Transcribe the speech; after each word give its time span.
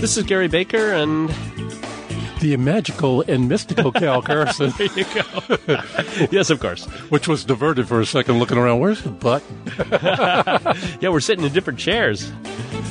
This 0.00 0.16
is 0.16 0.24
Gary 0.24 0.48
Baker, 0.48 0.92
and 0.92 1.28
the 2.40 2.56
magical 2.58 3.22
and 3.22 3.48
mystical 3.48 3.92
Cal 3.92 4.20
Carson. 4.26 4.72
there 4.76 4.88
you 4.96 5.04
go. 5.14 5.22
yes, 6.32 6.50
of 6.50 6.58
course. 6.60 6.84
Which 7.10 7.28
was 7.28 7.44
diverted 7.44 7.86
for 7.86 8.00
a 8.00 8.06
second, 8.06 8.38
looking 8.40 8.58
around. 8.58 8.80
Where's 8.80 9.02
the 9.02 9.10
button? 9.10 9.62
yeah, 11.00 11.08
we're 11.10 11.20
sitting 11.20 11.44
in 11.44 11.52
different 11.52 11.78
chairs. 11.78 12.32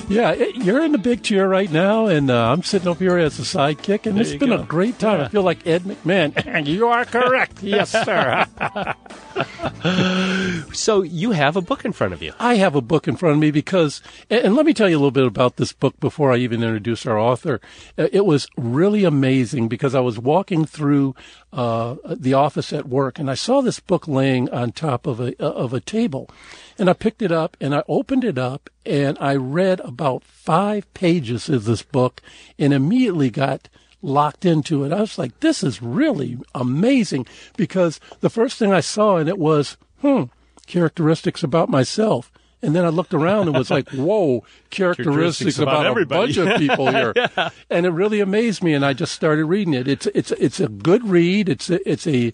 Yeah, 0.07 0.31
it, 0.31 0.55
you're 0.55 0.81
in 0.83 0.91
the 0.93 0.97
big 0.97 1.23
chair 1.23 1.47
right 1.47 1.71
now, 1.71 2.07
and 2.07 2.31
uh, 2.31 2.51
I'm 2.51 2.63
sitting 2.63 2.87
over 2.87 3.03
here 3.03 3.17
as 3.17 3.37
a 3.39 3.43
sidekick, 3.43 4.05
and 4.05 4.15
There 4.15 4.21
it's 4.23 4.33
been 4.35 4.49
go. 4.49 4.61
a 4.61 4.63
great 4.65 4.97
time. 4.97 5.19
Yeah. 5.19 5.25
I 5.25 5.29
feel 5.29 5.43
like 5.43 5.67
Ed 5.67 5.83
McMahon. 5.83 6.45
And 6.47 6.67
you 6.67 6.87
are 6.87 7.03
correct. 7.05 7.61
yes, 7.61 7.91
sir. 7.91 8.45
So 10.73 11.01
you 11.01 11.31
have 11.31 11.55
a 11.55 11.61
book 11.61 11.85
in 11.85 11.91
front 11.91 12.13
of 12.13 12.21
you. 12.21 12.33
I 12.39 12.55
have 12.55 12.75
a 12.75 12.81
book 12.81 13.07
in 13.07 13.15
front 13.15 13.33
of 13.33 13.39
me 13.39 13.51
because, 13.51 14.01
and 14.29 14.55
let 14.55 14.65
me 14.65 14.73
tell 14.73 14.89
you 14.89 14.95
a 14.95 14.99
little 14.99 15.11
bit 15.11 15.25
about 15.25 15.57
this 15.57 15.71
book 15.71 15.99
before 15.99 16.31
I 16.31 16.37
even 16.37 16.63
introduce 16.63 17.05
our 17.05 17.19
author. 17.19 17.59
Uh, 17.97 18.07
It 18.11 18.25
was 18.25 18.47
really 18.57 19.03
amazing 19.03 19.67
because 19.67 19.93
I 19.93 19.99
was 19.99 20.17
walking 20.17 20.65
through 20.65 21.15
uh, 21.51 21.95
the 22.05 22.33
office 22.33 22.73
at 22.73 22.87
work 22.87 23.19
and 23.19 23.29
I 23.29 23.35
saw 23.35 23.61
this 23.61 23.79
book 23.79 24.07
laying 24.07 24.49
on 24.49 24.71
top 24.71 25.05
of 25.05 25.19
a 25.19 25.39
of 25.41 25.73
a 25.73 25.79
table, 25.79 26.29
and 26.79 26.89
I 26.89 26.93
picked 26.93 27.21
it 27.21 27.31
up 27.31 27.55
and 27.61 27.75
I 27.75 27.83
opened 27.87 28.23
it 28.23 28.37
up 28.37 28.69
and 28.85 29.17
I 29.19 29.35
read 29.35 29.79
about 29.81 30.23
five 30.23 30.91
pages 30.93 31.49
of 31.49 31.65
this 31.65 31.83
book 31.83 32.21
and 32.57 32.73
immediately 32.73 33.29
got 33.29 33.69
locked 34.03 34.45
into 34.45 34.83
it. 34.83 34.93
I 34.93 35.01
was 35.01 35.17
like, 35.17 35.39
this 35.39 35.63
is 35.63 35.81
really 35.81 36.37
amazing 36.53 37.25
because 37.57 37.99
the 38.19 38.29
first 38.29 38.57
thing 38.59 38.71
I 38.71 38.81
saw 38.81 39.17
in 39.17 39.27
it 39.27 39.39
was, 39.39 39.77
hmm, 40.01 40.25
characteristics 40.67 41.43
about 41.43 41.69
myself. 41.69 42.31
And 42.63 42.73
then 42.73 42.85
I 42.85 42.89
looked 42.89 43.13
around 43.13 43.49
and 43.49 43.57
was 43.57 43.69
like, 43.69 43.89
whoa, 43.91 44.45
characteristics, 44.69 45.55
Characteristics 45.55 45.59
about 45.59 45.85
about, 45.85 46.01
a 46.01 46.05
bunch 46.05 46.37
of 46.37 46.57
people 46.57 46.89
here. 46.91 47.13
And 47.69 47.85
it 47.85 47.89
really 47.89 48.21
amazed 48.21 48.63
me 48.63 48.73
and 48.73 48.85
I 48.85 48.93
just 48.93 49.13
started 49.13 49.45
reading 49.45 49.73
it. 49.73 49.87
It's 49.87 50.07
it's 50.07 50.31
it's 50.31 50.61
a 50.61 50.69
good 50.69 51.07
read. 51.07 51.49
It's 51.49 51.69
a, 51.69 51.87
it's 51.87 52.07
a 52.07 52.31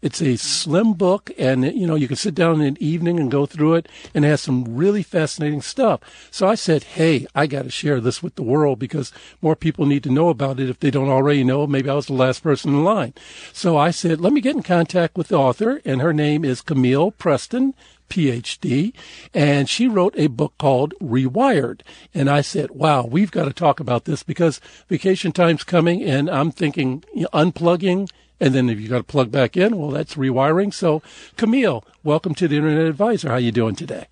it's 0.00 0.22
a 0.22 0.36
slim 0.36 0.94
book 0.94 1.32
and 1.36 1.64
you 1.64 1.86
know, 1.86 1.96
you 1.96 2.06
can 2.06 2.16
sit 2.16 2.34
down 2.34 2.60
in 2.60 2.66
an 2.68 2.76
evening 2.80 3.18
and 3.18 3.30
go 3.30 3.44
through 3.44 3.74
it 3.74 3.88
and 4.14 4.24
it 4.24 4.28
has 4.28 4.40
some 4.40 4.76
really 4.76 5.02
fascinating 5.02 5.62
stuff. 5.62 6.00
So 6.30 6.46
I 6.46 6.54
said, 6.54 6.84
"Hey, 6.84 7.26
I 7.34 7.48
got 7.48 7.64
to 7.64 7.70
share 7.70 8.00
this 8.00 8.22
with 8.22 8.36
the 8.36 8.42
world 8.42 8.78
because 8.78 9.12
more 9.40 9.56
people 9.56 9.84
need 9.84 10.04
to 10.04 10.10
know 10.12 10.28
about 10.28 10.60
it 10.60 10.70
if 10.70 10.78
they 10.78 10.92
don't 10.92 11.08
already 11.08 11.42
know. 11.42 11.66
Maybe 11.66 11.90
I 11.90 11.94
was 11.94 12.06
the 12.06 12.12
last 12.12 12.42
person 12.44 12.72
in 12.72 12.84
line." 12.84 13.14
So 13.52 13.76
I 13.76 13.90
said, 13.90 14.20
"Let 14.20 14.32
me 14.32 14.40
get 14.40 14.54
in 14.54 14.62
contact 14.62 15.16
with 15.16 15.28
the 15.28 15.38
author 15.38 15.80
and 15.84 16.00
her 16.00 16.12
name 16.12 16.44
is 16.44 16.62
Camille 16.62 17.10
Preston." 17.10 17.74
PhD, 18.12 18.92
and 19.32 19.70
she 19.70 19.88
wrote 19.88 20.14
a 20.18 20.26
book 20.26 20.52
called 20.58 20.92
Rewired. 21.00 21.80
And 22.12 22.28
I 22.28 22.42
said, 22.42 22.72
wow, 22.72 23.06
we've 23.06 23.30
got 23.30 23.46
to 23.46 23.54
talk 23.54 23.80
about 23.80 24.04
this 24.04 24.22
because 24.22 24.60
vacation 24.86 25.32
time's 25.32 25.64
coming 25.64 26.02
and 26.02 26.28
I'm 26.28 26.50
thinking 26.50 27.04
you 27.14 27.22
know, 27.22 27.28
unplugging. 27.32 28.10
And 28.38 28.54
then 28.54 28.68
if 28.68 28.78
you 28.78 28.88
got 28.88 28.98
to 28.98 29.04
plug 29.04 29.30
back 29.30 29.56
in, 29.56 29.78
well, 29.78 29.88
that's 29.88 30.16
rewiring. 30.16 30.74
So 30.74 31.00
Camille, 31.38 31.84
welcome 32.04 32.34
to 32.34 32.46
the 32.46 32.58
Internet 32.58 32.86
Advisor. 32.86 33.30
How 33.30 33.36
you 33.36 33.50
doing 33.50 33.76
today? 33.76 34.08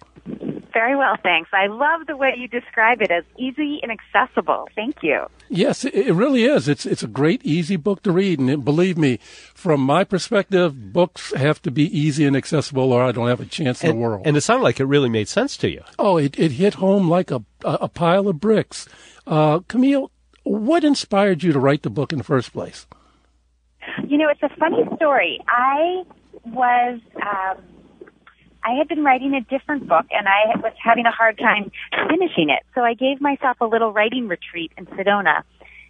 Very 0.72 0.94
well, 0.96 1.16
thanks. 1.22 1.50
I 1.52 1.66
love 1.66 2.06
the 2.06 2.16
way 2.16 2.34
you 2.36 2.46
describe 2.46 3.02
it 3.02 3.10
as 3.10 3.24
easy 3.38 3.80
and 3.82 3.90
accessible. 3.90 4.68
Thank 4.76 5.02
you. 5.02 5.26
Yes, 5.48 5.84
it, 5.84 5.94
it 5.94 6.12
really 6.12 6.44
is. 6.44 6.68
It's 6.68 6.86
it's 6.86 7.02
a 7.02 7.08
great, 7.08 7.44
easy 7.44 7.76
book 7.76 8.02
to 8.04 8.12
read, 8.12 8.38
and 8.38 8.64
believe 8.64 8.96
me, 8.96 9.18
from 9.54 9.80
my 9.80 10.04
perspective, 10.04 10.92
books 10.92 11.32
have 11.34 11.60
to 11.62 11.70
be 11.70 11.84
easy 11.98 12.24
and 12.24 12.36
accessible, 12.36 12.92
or 12.92 13.02
I 13.02 13.10
don't 13.12 13.28
have 13.28 13.40
a 13.40 13.46
chance 13.46 13.82
in 13.82 13.90
the 13.90 13.96
world. 13.96 14.22
and 14.26 14.36
it 14.36 14.42
sounded 14.42 14.62
like 14.62 14.78
it 14.78 14.84
really 14.84 15.08
made 15.08 15.28
sense 15.28 15.56
to 15.58 15.70
you. 15.70 15.82
Oh, 15.98 16.16
it, 16.18 16.38
it 16.38 16.52
hit 16.52 16.74
home 16.74 17.08
like 17.08 17.30
a, 17.30 17.42
a, 17.64 17.78
a 17.82 17.88
pile 17.88 18.28
of 18.28 18.38
bricks. 18.38 18.88
Uh, 19.26 19.60
Camille, 19.66 20.10
what 20.44 20.84
inspired 20.84 21.42
you 21.42 21.52
to 21.52 21.58
write 21.58 21.82
the 21.82 21.90
book 21.90 22.12
in 22.12 22.18
the 22.18 22.24
first 22.24 22.52
place? 22.52 22.86
You 24.06 24.18
know, 24.18 24.28
it's 24.28 24.42
a 24.42 24.56
funny 24.56 24.84
story. 24.96 25.40
I 25.48 26.04
was, 26.44 27.00
um, 27.16 27.62
I 28.62 28.74
had 28.74 28.88
been 28.88 29.04
writing 29.04 29.34
a 29.34 29.40
different 29.40 29.88
book 29.88 30.06
and 30.10 30.28
I 30.28 30.56
was 30.58 30.72
having 30.82 31.06
a 31.06 31.10
hard 31.10 31.38
time 31.38 31.70
finishing 32.08 32.50
it. 32.50 32.62
So 32.74 32.82
I 32.82 32.94
gave 32.94 33.20
myself 33.20 33.56
a 33.60 33.66
little 33.66 33.92
writing 33.92 34.28
retreat 34.28 34.72
in 34.76 34.86
Sedona. 34.86 35.42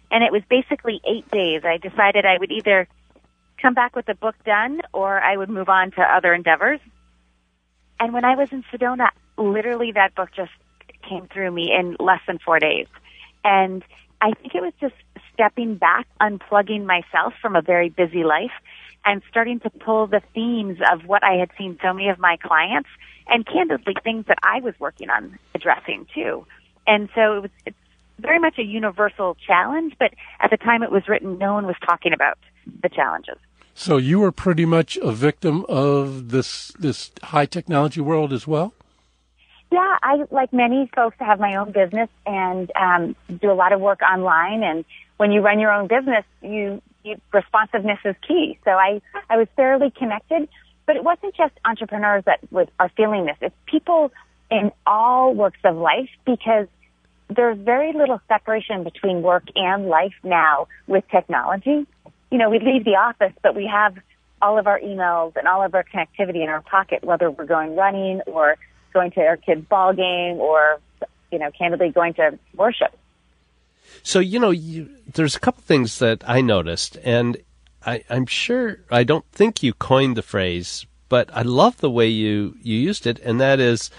And 0.09 0.23
it 0.23 0.31
was 0.31 0.41
basically 0.49 1.01
eight 1.05 1.29
days. 1.31 1.61
I 1.65 1.77
decided 1.77 2.25
I 2.25 2.37
would 2.37 2.51
either 2.51 2.87
come 3.61 3.73
back 3.73 3.95
with 3.95 4.05
the 4.05 4.15
book 4.15 4.35
done 4.45 4.81
or 4.93 5.19
I 5.19 5.37
would 5.37 5.49
move 5.49 5.69
on 5.69 5.91
to 5.91 6.01
other 6.01 6.33
endeavors. 6.33 6.79
And 7.99 8.13
when 8.13 8.25
I 8.25 8.35
was 8.35 8.51
in 8.51 8.63
Sedona, 8.71 9.09
literally 9.37 9.91
that 9.93 10.15
book 10.15 10.29
just 10.35 10.51
came 11.07 11.27
through 11.27 11.51
me 11.51 11.71
in 11.77 11.97
less 11.99 12.21
than 12.27 12.39
four 12.39 12.59
days. 12.59 12.87
And 13.43 13.83
I 14.21 14.33
think 14.33 14.55
it 14.55 14.61
was 14.61 14.73
just 14.79 14.95
stepping 15.33 15.75
back, 15.75 16.07
unplugging 16.21 16.85
myself 16.85 17.33
from 17.41 17.55
a 17.55 17.61
very 17.61 17.89
busy 17.89 18.23
life 18.23 18.51
and 19.05 19.21
starting 19.29 19.59
to 19.61 19.69
pull 19.69 20.07
the 20.07 20.21
themes 20.33 20.79
of 20.91 21.05
what 21.05 21.23
I 21.23 21.33
had 21.33 21.49
seen 21.57 21.77
so 21.81 21.93
many 21.93 22.09
of 22.09 22.19
my 22.19 22.37
clients 22.37 22.89
and 23.27 23.45
candidly 23.45 23.95
things 24.03 24.25
that 24.27 24.37
I 24.43 24.59
was 24.59 24.73
working 24.79 25.09
on 25.09 25.37
addressing 25.55 26.07
too. 26.13 26.45
And 26.87 27.09
so 27.15 27.37
it 27.37 27.41
was, 27.41 27.51
it's 27.65 27.77
very 28.19 28.39
much 28.39 28.57
a 28.57 28.63
universal 28.63 29.35
challenge, 29.45 29.95
but 29.99 30.13
at 30.39 30.51
the 30.51 30.57
time 30.57 30.83
it 30.83 30.91
was 30.91 31.07
written, 31.07 31.37
no 31.37 31.53
one 31.53 31.65
was 31.65 31.75
talking 31.85 32.13
about 32.13 32.37
the 32.81 32.89
challenges. 32.89 33.37
So 33.73 33.97
you 33.97 34.19
were 34.19 34.31
pretty 34.31 34.65
much 34.65 34.97
a 34.97 35.11
victim 35.11 35.65
of 35.69 36.29
this 36.29 36.71
this 36.77 37.11
high 37.23 37.45
technology 37.45 38.01
world 38.01 38.33
as 38.33 38.45
well. 38.45 38.73
Yeah, 39.71 39.97
I 40.03 40.25
like 40.29 40.51
many 40.51 40.89
folks 40.93 41.15
have 41.19 41.39
my 41.39 41.55
own 41.55 41.71
business 41.71 42.09
and 42.25 42.69
um, 42.75 43.15
do 43.41 43.49
a 43.49 43.53
lot 43.53 43.71
of 43.71 43.79
work 43.79 44.01
online. 44.01 44.63
And 44.63 44.83
when 45.15 45.31
you 45.31 45.39
run 45.39 45.59
your 45.59 45.71
own 45.71 45.87
business, 45.87 46.25
you, 46.41 46.49
you 46.49 46.81
responsiveness 47.33 47.99
is 48.05 48.15
key. 48.27 48.59
So 48.65 48.71
I 48.71 49.01
I 49.29 49.37
was 49.37 49.47
fairly 49.55 49.91
connected, 49.91 50.47
but 50.85 50.95
it 50.95 51.03
wasn't 51.03 51.35
just 51.35 51.53
entrepreneurs 51.65 52.23
that 52.25 52.39
was, 52.51 52.67
are 52.79 52.89
feeling 52.97 53.25
this. 53.25 53.37
It's 53.41 53.55
people 53.65 54.11
in 54.49 54.71
all 54.85 55.33
works 55.33 55.59
of 55.63 55.75
life 55.77 56.09
because 56.25 56.67
there's 57.29 57.57
very 57.57 57.93
little 57.93 58.19
separation 58.27 58.83
between 58.83 59.21
work 59.21 59.43
and 59.55 59.87
life 59.87 60.13
now 60.23 60.67
with 60.87 61.03
technology. 61.09 61.87
You 62.29 62.37
know, 62.37 62.49
we 62.49 62.59
leave 62.59 62.83
the 62.83 62.95
office, 62.95 63.33
but 63.41 63.55
we 63.55 63.67
have 63.67 63.95
all 64.41 64.59
of 64.59 64.67
our 64.67 64.79
emails 64.79 65.35
and 65.37 65.47
all 65.47 65.63
of 65.63 65.73
our 65.73 65.83
connectivity 65.83 66.43
in 66.43 66.49
our 66.49 66.61
pocket, 66.61 67.03
whether 67.03 67.31
we're 67.31 67.45
going 67.45 67.75
running 67.75 68.21
or 68.25 68.57
going 68.93 69.11
to 69.11 69.21
our 69.21 69.37
kid's 69.37 69.65
ball 69.65 69.93
game 69.93 70.37
or, 70.37 70.79
you 71.31 71.39
know, 71.39 71.51
candidly 71.57 71.89
going 71.89 72.13
to 72.15 72.37
worship. 72.55 72.97
So 74.03 74.19
you 74.19 74.39
know, 74.39 74.51
you, 74.51 74.89
there's 75.13 75.35
a 75.35 75.39
couple 75.39 75.61
things 75.63 75.99
that 75.99 76.23
I 76.27 76.41
noticed, 76.41 76.97
and 77.03 77.37
I, 77.85 78.03
I'm 78.09 78.25
sure 78.25 78.79
I 78.89 79.03
don't 79.03 79.25
think 79.31 79.63
you 79.63 79.73
coined 79.73 80.17
the 80.17 80.21
phrase, 80.21 80.85
but 81.09 81.29
I 81.33 81.41
love 81.41 81.77
the 81.77 81.89
way 81.89 82.07
you 82.07 82.55
you 82.61 82.77
used 82.77 83.05
it, 83.05 83.19
and 83.19 83.39
that 83.39 83.59
is, 83.59 83.89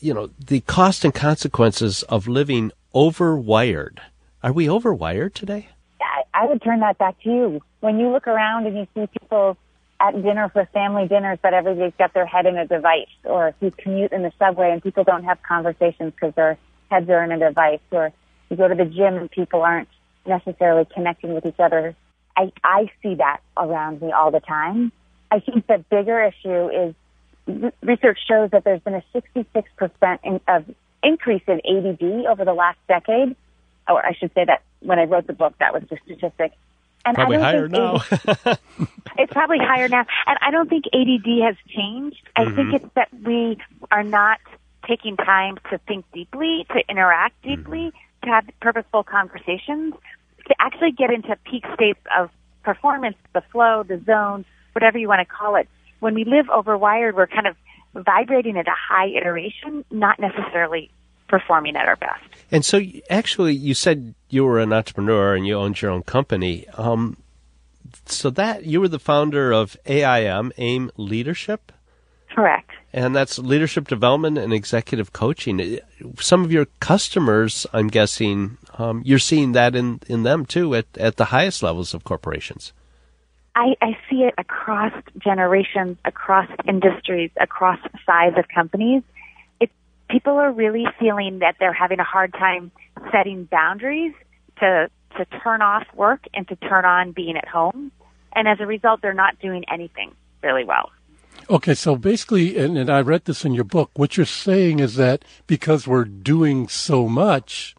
you 0.00 0.14
know, 0.14 0.30
the 0.38 0.60
cost 0.60 1.04
and 1.04 1.14
consequences 1.14 2.02
of 2.04 2.28
living 2.28 2.72
overwired. 2.94 3.98
Are 4.42 4.52
we 4.52 4.66
overwired 4.66 5.34
today? 5.34 5.68
I, 6.00 6.22
I 6.42 6.46
would 6.46 6.62
turn 6.62 6.80
that 6.80 6.98
back 6.98 7.20
to 7.22 7.28
you. 7.28 7.60
When 7.80 7.98
you 7.98 8.10
look 8.10 8.26
around 8.26 8.66
and 8.66 8.76
you 8.76 8.86
see 8.94 9.06
people 9.18 9.56
at 10.00 10.20
dinner 10.22 10.48
for 10.52 10.64
family 10.66 11.08
dinners, 11.08 11.38
but 11.42 11.54
everybody's 11.54 11.92
got 11.98 12.14
their 12.14 12.26
head 12.26 12.46
in 12.46 12.56
a 12.56 12.66
device, 12.66 13.08
or 13.24 13.48
if 13.48 13.54
you 13.60 13.70
commute 13.70 14.12
in 14.12 14.22
the 14.22 14.32
subway 14.38 14.70
and 14.70 14.82
people 14.82 15.04
don't 15.04 15.24
have 15.24 15.42
conversations 15.42 16.12
because 16.12 16.34
their 16.34 16.56
heads 16.90 17.08
are 17.10 17.24
in 17.24 17.32
a 17.32 17.38
device, 17.38 17.80
or 17.90 18.12
you 18.50 18.56
go 18.56 18.68
to 18.68 18.74
the 18.74 18.84
gym 18.84 19.16
and 19.16 19.30
people 19.30 19.62
aren't 19.62 19.88
necessarily 20.26 20.86
connecting 20.94 21.34
with 21.34 21.46
each 21.46 21.58
other. 21.58 21.94
I, 22.36 22.52
I 22.62 22.90
see 23.02 23.16
that 23.16 23.40
around 23.56 24.00
me 24.00 24.12
all 24.12 24.30
the 24.30 24.40
time. 24.40 24.92
I 25.30 25.40
think 25.40 25.66
the 25.66 25.84
bigger 25.90 26.22
issue 26.22 26.68
is 26.68 26.94
research 27.82 28.18
shows 28.26 28.50
that 28.50 28.64
there's 28.64 28.80
been 28.82 28.94
a 28.94 29.04
66% 29.14 30.18
in, 30.22 30.40
of 30.46 30.64
increase 31.02 31.42
in 31.46 31.60
ADD 31.64 32.26
over 32.26 32.44
the 32.44 32.54
last 32.54 32.78
decade. 32.88 33.34
Or 33.88 34.04
I 34.04 34.12
should 34.12 34.32
say 34.34 34.44
that 34.44 34.62
when 34.80 34.98
I 34.98 35.04
wrote 35.04 35.26
the 35.26 35.32
book, 35.32 35.54
that 35.58 35.72
was 35.72 35.82
the 35.88 35.98
statistic. 36.04 36.52
And 37.04 37.16
I 37.16 37.20
Probably 37.20 37.38
higher 37.38 37.68
now. 37.68 37.96
ADD 37.96 38.58
it's 39.18 39.32
probably 39.32 39.58
higher 39.58 39.88
now. 39.88 40.04
And 40.26 40.38
I 40.40 40.50
don't 40.50 40.68
think 40.68 40.84
ADD 40.92 41.42
has 41.44 41.56
changed. 41.68 42.28
I 42.36 42.44
mm-hmm. 42.44 42.56
think 42.56 42.74
it's 42.74 42.94
that 42.94 43.08
we 43.24 43.58
are 43.90 44.02
not 44.02 44.40
taking 44.86 45.16
time 45.16 45.58
to 45.70 45.78
think 45.86 46.04
deeply, 46.12 46.66
to 46.70 46.82
interact 46.88 47.40
deeply, 47.42 47.88
mm-hmm. 47.88 48.07
To 48.22 48.28
have 48.28 48.44
purposeful 48.60 49.04
conversations, 49.04 49.94
to 50.46 50.54
actually 50.58 50.92
get 50.92 51.10
into 51.10 51.36
peak 51.44 51.64
states 51.74 52.00
of 52.18 52.30
performance, 52.62 53.16
the 53.34 53.42
flow, 53.52 53.82
the 53.82 54.00
zone, 54.04 54.44
whatever 54.72 54.98
you 54.98 55.08
want 55.08 55.20
to 55.20 55.24
call 55.24 55.56
it. 55.56 55.68
When 56.00 56.14
we 56.14 56.24
live 56.24 56.46
overwired, 56.46 57.14
we're 57.14 57.26
kind 57.26 57.46
of 57.46 57.56
vibrating 57.94 58.56
at 58.56 58.68
a 58.68 58.74
high 58.76 59.08
iteration, 59.08 59.84
not 59.90 60.18
necessarily 60.18 60.90
performing 61.28 61.76
at 61.76 61.86
our 61.86 61.96
best. 61.96 62.22
And 62.50 62.64
so, 62.64 62.80
actually, 63.10 63.54
you 63.54 63.74
said 63.74 64.14
you 64.30 64.44
were 64.44 64.60
an 64.60 64.72
entrepreneur 64.72 65.34
and 65.34 65.46
you 65.46 65.54
owned 65.54 65.80
your 65.80 65.90
own 65.90 66.02
company. 66.02 66.66
Um, 66.76 67.16
so 68.06 68.30
that 68.30 68.64
you 68.64 68.80
were 68.80 68.88
the 68.88 68.98
founder 68.98 69.52
of 69.52 69.76
AIM, 69.86 70.52
AIM 70.58 70.90
Leadership. 70.96 71.72
Correct. 72.34 72.67
And 72.92 73.14
that's 73.14 73.38
leadership 73.38 73.86
development 73.86 74.38
and 74.38 74.52
executive 74.52 75.12
coaching. 75.12 75.78
Some 76.18 76.42
of 76.42 76.50
your 76.50 76.66
customers, 76.80 77.66
I'm 77.72 77.88
guessing, 77.88 78.56
um, 78.78 79.02
you're 79.04 79.18
seeing 79.18 79.52
that 79.52 79.76
in, 79.76 80.00
in 80.06 80.22
them 80.22 80.46
too 80.46 80.74
at, 80.74 80.86
at 80.96 81.16
the 81.16 81.26
highest 81.26 81.62
levels 81.62 81.92
of 81.92 82.04
corporations. 82.04 82.72
I, 83.54 83.74
I 83.82 83.98
see 84.08 84.22
it 84.22 84.34
across 84.38 84.92
generations, 85.18 85.98
across 86.04 86.48
industries, 86.66 87.30
across 87.40 87.78
size 88.06 88.34
of 88.36 88.46
companies. 88.48 89.02
It, 89.60 89.70
people 90.08 90.34
are 90.34 90.52
really 90.52 90.86
feeling 90.98 91.40
that 91.40 91.56
they're 91.58 91.72
having 91.72 91.98
a 91.98 92.04
hard 92.04 92.32
time 92.32 92.70
setting 93.12 93.44
boundaries 93.44 94.14
to 94.60 94.88
to 95.16 95.24
turn 95.42 95.62
off 95.62 95.84
work 95.94 96.20
and 96.34 96.46
to 96.48 96.56
turn 96.56 96.84
on 96.84 97.12
being 97.12 97.36
at 97.36 97.48
home, 97.48 97.90
and 98.32 98.46
as 98.46 98.60
a 98.60 98.66
result, 98.66 99.00
they're 99.02 99.14
not 99.14 99.38
doing 99.40 99.64
anything 99.72 100.12
really 100.42 100.64
well. 100.64 100.90
Okay, 101.50 101.72
so 101.72 101.96
basically, 101.96 102.58
and, 102.58 102.76
and 102.76 102.90
I 102.90 103.00
read 103.00 103.24
this 103.24 103.42
in 103.42 103.54
your 103.54 103.64
book. 103.64 103.90
What 103.94 104.18
you're 104.18 104.26
saying 104.26 104.80
is 104.80 104.96
that 104.96 105.24
because 105.46 105.86
we're 105.86 106.04
doing 106.04 106.68
so 106.68 107.08
much, 107.08 107.74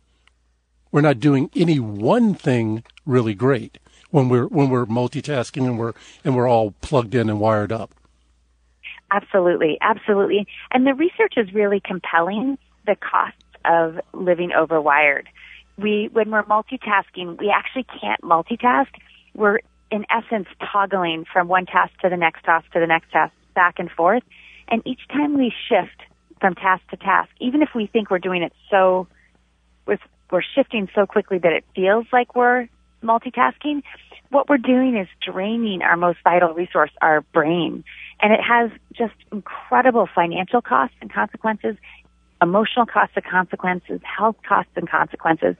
we're 0.91 1.01
not 1.01 1.19
doing 1.19 1.51
any 1.55 1.79
one 1.79 2.33
thing 2.33 2.83
really 3.05 3.35
great 3.35 3.77
when 4.09 4.27
we're 4.27 4.47
when 4.47 4.71
we're 4.71 4.87
multitasking 4.87 5.65
and 5.65 5.77
we're 5.77 5.93
and 6.23 6.35
we're 6.35 6.47
all 6.47 6.71
plugged 6.81 7.13
in 7.13 7.29
and 7.29 7.39
wired 7.39 7.71
up. 7.71 7.93
Absolutely, 9.11 9.77
absolutely. 9.81 10.47
And 10.71 10.87
the 10.87 10.95
research 10.95 11.33
is 11.37 11.53
really 11.53 11.79
compelling. 11.79 12.57
The 12.87 12.95
costs 12.95 13.43
of 13.65 13.99
living 14.13 14.49
overwired. 14.49 15.25
We 15.77 16.09
when 16.11 16.31
we're 16.31 16.43
multitasking, 16.43 17.37
we 17.37 17.53
actually 17.55 17.85
can't 18.01 18.21
multitask. 18.21 18.87
We're 19.35 19.59
in 19.91 20.05
essence 20.09 20.47
toggling 20.71 21.25
from 21.31 21.47
one 21.47 21.67
task 21.67 21.93
to 22.01 22.09
the 22.09 22.17
next 22.17 22.45
task 22.45 22.71
to 22.71 22.79
the 22.79 22.87
next 22.87 23.11
task 23.11 23.33
back 23.59 23.75
and 23.77 23.91
forth. 23.91 24.23
And 24.69 24.81
each 24.85 25.03
time 25.09 25.37
we 25.37 25.51
shift 25.67 25.99
from 26.39 26.55
task 26.55 26.83
to 26.91 26.97
task, 26.97 27.29
even 27.41 27.61
if 27.61 27.69
we 27.75 27.87
think 27.87 28.09
we're 28.09 28.25
doing 28.29 28.43
it 28.43 28.53
so, 28.71 29.07
we're 30.31 30.43
shifting 30.55 30.87
so 30.95 31.05
quickly 31.05 31.39
that 31.39 31.51
it 31.51 31.65
feels 31.75 32.05
like 32.13 32.35
we're 32.35 32.67
multitasking, 33.03 33.81
what 34.29 34.47
we're 34.47 34.57
doing 34.75 34.95
is 34.95 35.07
draining 35.25 35.81
our 35.81 35.97
most 35.97 36.19
vital 36.23 36.53
resource, 36.53 36.91
our 37.01 37.21
brain. 37.33 37.83
And 38.21 38.31
it 38.31 38.39
has 38.41 38.69
just 38.93 39.15
incredible 39.31 40.07
financial 40.13 40.61
costs 40.61 40.95
and 41.01 41.11
consequences, 41.11 41.75
emotional 42.41 42.85
costs 42.85 43.13
and 43.15 43.25
consequences, 43.25 43.99
health 44.03 44.35
costs 44.47 44.71
and 44.75 44.89
consequences. 44.89 45.55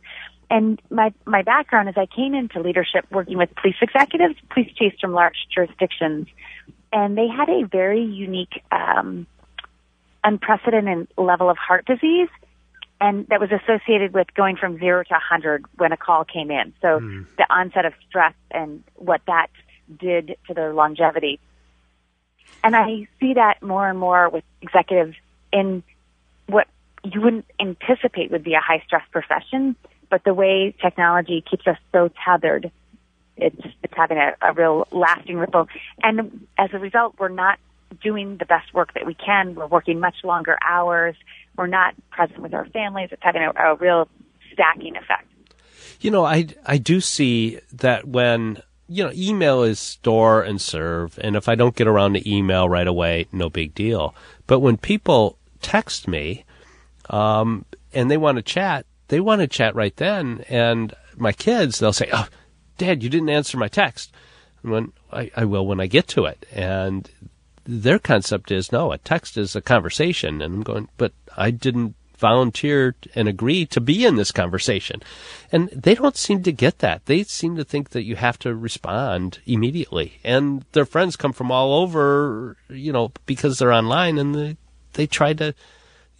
And 0.52 0.82
my, 0.90 1.14
my 1.26 1.42
background 1.42 1.90
is 1.90 1.96
I 1.98 2.06
came 2.06 2.34
into 2.34 2.60
leadership 2.62 3.06
working 3.12 3.38
with 3.38 3.50
police 3.56 3.80
executives, 3.82 4.36
police 4.54 4.72
chiefs 4.78 4.98
from 5.02 5.14
large 5.14 5.38
jurisdictions, 5.54 6.28
and 6.92 7.18
they 7.18 7.28
had 7.28 7.50
a 7.50 7.66
very 7.66 8.04
unique, 8.04 8.64
um, 8.72 9.28
unprecedented 10.24 11.08
level 11.18 11.50
of 11.50 11.58
heart 11.58 11.86
disease 11.86 12.30
and 13.02 13.28
that 13.28 13.40
was 13.40 13.50
associated 13.52 14.14
with 14.14 14.28
going 14.34 14.58
from 14.58 14.78
zero 14.78 15.04
to 15.04 15.14
100 15.14 15.66
when 15.78 15.92
a 15.92 15.98
call 15.98 16.26
came 16.26 16.52
in. 16.52 16.74
So 16.82 17.00
mm. 17.00 17.26
the 17.38 17.46
onset 17.50 17.86
of 17.86 17.94
stress 18.08 18.34
and 18.52 18.84
what 18.96 19.22
that 19.28 19.48
did 19.98 20.36
to 20.48 20.54
their 20.54 20.74
longevity. 20.74 21.40
And 22.64 22.76
I 22.76 23.08
see 23.20 23.36
that 23.36 23.62
more 23.62 23.90
and 23.90 23.98
more 23.98 24.30
with 24.30 24.44
executives 24.62 25.16
in 25.54 25.84
what 26.48 26.68
you 27.04 27.22
wouldn't 27.22 27.46
anticipate 27.60 28.32
would 28.32 28.44
be 28.44 28.54
a 28.54 28.60
high 28.60 28.84
stress 28.86 29.04
profession, 29.12 29.76
but 30.10 30.24
the 30.26 30.34
way 30.34 30.76
technology 30.82 31.44
keeps 31.50 31.66
us 31.68 31.78
so 31.94 32.10
tethered, 32.26 32.70
it's, 33.42 33.62
it's 33.84 33.94
having 33.96 34.18
a, 34.18 34.36
a 34.42 34.54
real 34.54 34.88
lasting 34.92 35.38
ripple. 35.38 35.68
And 36.04 36.48
as 36.58 36.70
a 36.74 36.80
result, 36.80 37.16
we're 37.20 37.30
not 37.30 37.60
doing 38.02 38.38
the 38.38 38.46
best 38.46 38.74
work 38.74 38.94
that 38.94 39.06
we 39.06 39.16
can. 39.16 39.56
We're 39.56 39.68
working 39.68 40.00
much 40.00 40.18
longer 40.24 40.58
hours 40.68 41.16
we're 41.60 41.68
not 41.68 41.94
present 42.10 42.40
with 42.40 42.54
our 42.54 42.66
families. 42.68 43.10
It's 43.12 43.22
having 43.22 43.42
a, 43.42 43.52
a 43.52 43.76
real 43.76 44.08
stacking 44.54 44.96
effect. 44.96 45.28
You 46.00 46.10
know, 46.10 46.24
I, 46.24 46.48
I 46.66 46.78
do 46.78 47.02
see 47.02 47.60
that 47.74 48.08
when 48.08 48.62
you 48.88 49.04
know, 49.04 49.12
email 49.14 49.64
is 49.64 49.78
store 49.78 50.42
and 50.42 50.60
serve, 50.62 51.20
and 51.22 51.36
if 51.36 51.50
I 51.50 51.56
don't 51.56 51.76
get 51.76 51.86
around 51.86 52.14
to 52.14 52.28
email 52.28 52.70
right 52.70 52.88
away, 52.88 53.28
no 53.34 53.50
big 53.50 53.76
deal. 53.76 54.16
But 54.48 54.62
when 54.62 54.78
people 54.78 55.38
text 55.62 56.08
me, 56.08 56.46
um, 57.10 57.66
and 57.94 58.10
they 58.10 58.18
want 58.18 58.38
to 58.38 58.42
chat, 58.42 58.86
they 59.10 59.20
want 59.20 59.42
to 59.42 59.48
chat 59.48 59.76
right 59.76 59.96
then. 59.98 60.46
And 60.48 60.96
my 61.18 61.34
kids, 61.34 61.80
they'll 61.80 61.92
say, 61.92 62.10
"Oh, 62.14 62.28
Dad, 62.80 63.04
you 63.04 63.10
didn't 63.10 63.30
answer 63.30 63.58
my 63.58 63.68
text." 63.68 64.12
And 64.64 64.72
when 64.72 64.94
I, 65.14 65.32
I 65.36 65.46
will 65.46 65.68
when 65.68 65.80
I 65.80 65.86
get 65.86 66.08
to 66.10 66.26
it, 66.26 66.46
and 66.52 67.10
their 67.66 68.00
concept 68.00 68.52
is 68.52 68.72
no, 68.72 68.92
a 68.92 68.98
text 68.98 69.38
is 69.38 69.56
a 69.56 69.62
conversation. 69.62 70.42
And 70.42 70.56
I'm 70.56 70.64
going, 70.64 70.90
but 70.98 71.14
I 71.38 71.52
didn't 71.52 71.94
volunteer 72.18 72.96
and 73.16 73.28
agree 73.28 73.66
to 73.68 73.80
be 73.80 74.06
in 74.06 74.16
this 74.16 74.32
conversation. 74.32 75.02
And 75.52 75.70
they 75.70 75.96
don't 75.96 76.18
seem 76.18 76.44
to 76.44 76.52
get 76.52 76.80
that. 76.80 77.06
They 77.06 77.24
seem 77.24 77.56
to 77.56 77.64
think 77.64 77.92
that 77.92 78.04
you 78.04 78.16
have 78.18 78.38
to 78.40 78.54
respond 78.54 79.40
immediately. 79.46 80.20
And 80.24 80.66
their 80.74 80.86
friends 80.86 81.16
come 81.16 81.32
from 81.32 81.52
all 81.52 81.74
over, 81.74 82.58
you 82.70 82.92
know, 82.92 83.12
because 83.26 83.58
they're 83.58 83.72
online 83.72 84.18
and 84.18 84.36
they, 84.36 84.58
they 84.94 85.08
try 85.08 85.34
to, 85.34 85.54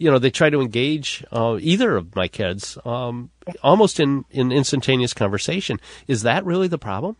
you 0.00 0.10
know, 0.10 0.18
they 0.18 0.30
try 0.30 0.48
to 0.48 0.62
engage 0.62 1.22
uh, 1.30 1.58
either 1.60 1.94
of 1.94 2.16
my 2.16 2.26
kids 2.26 2.78
um, 2.86 3.30
almost 3.62 4.00
in, 4.00 4.24
in 4.30 4.50
instantaneous 4.50 5.12
conversation. 5.12 5.78
Is 6.08 6.22
that 6.22 6.44
really 6.46 6.68
the 6.68 6.78
problem? 6.78 7.16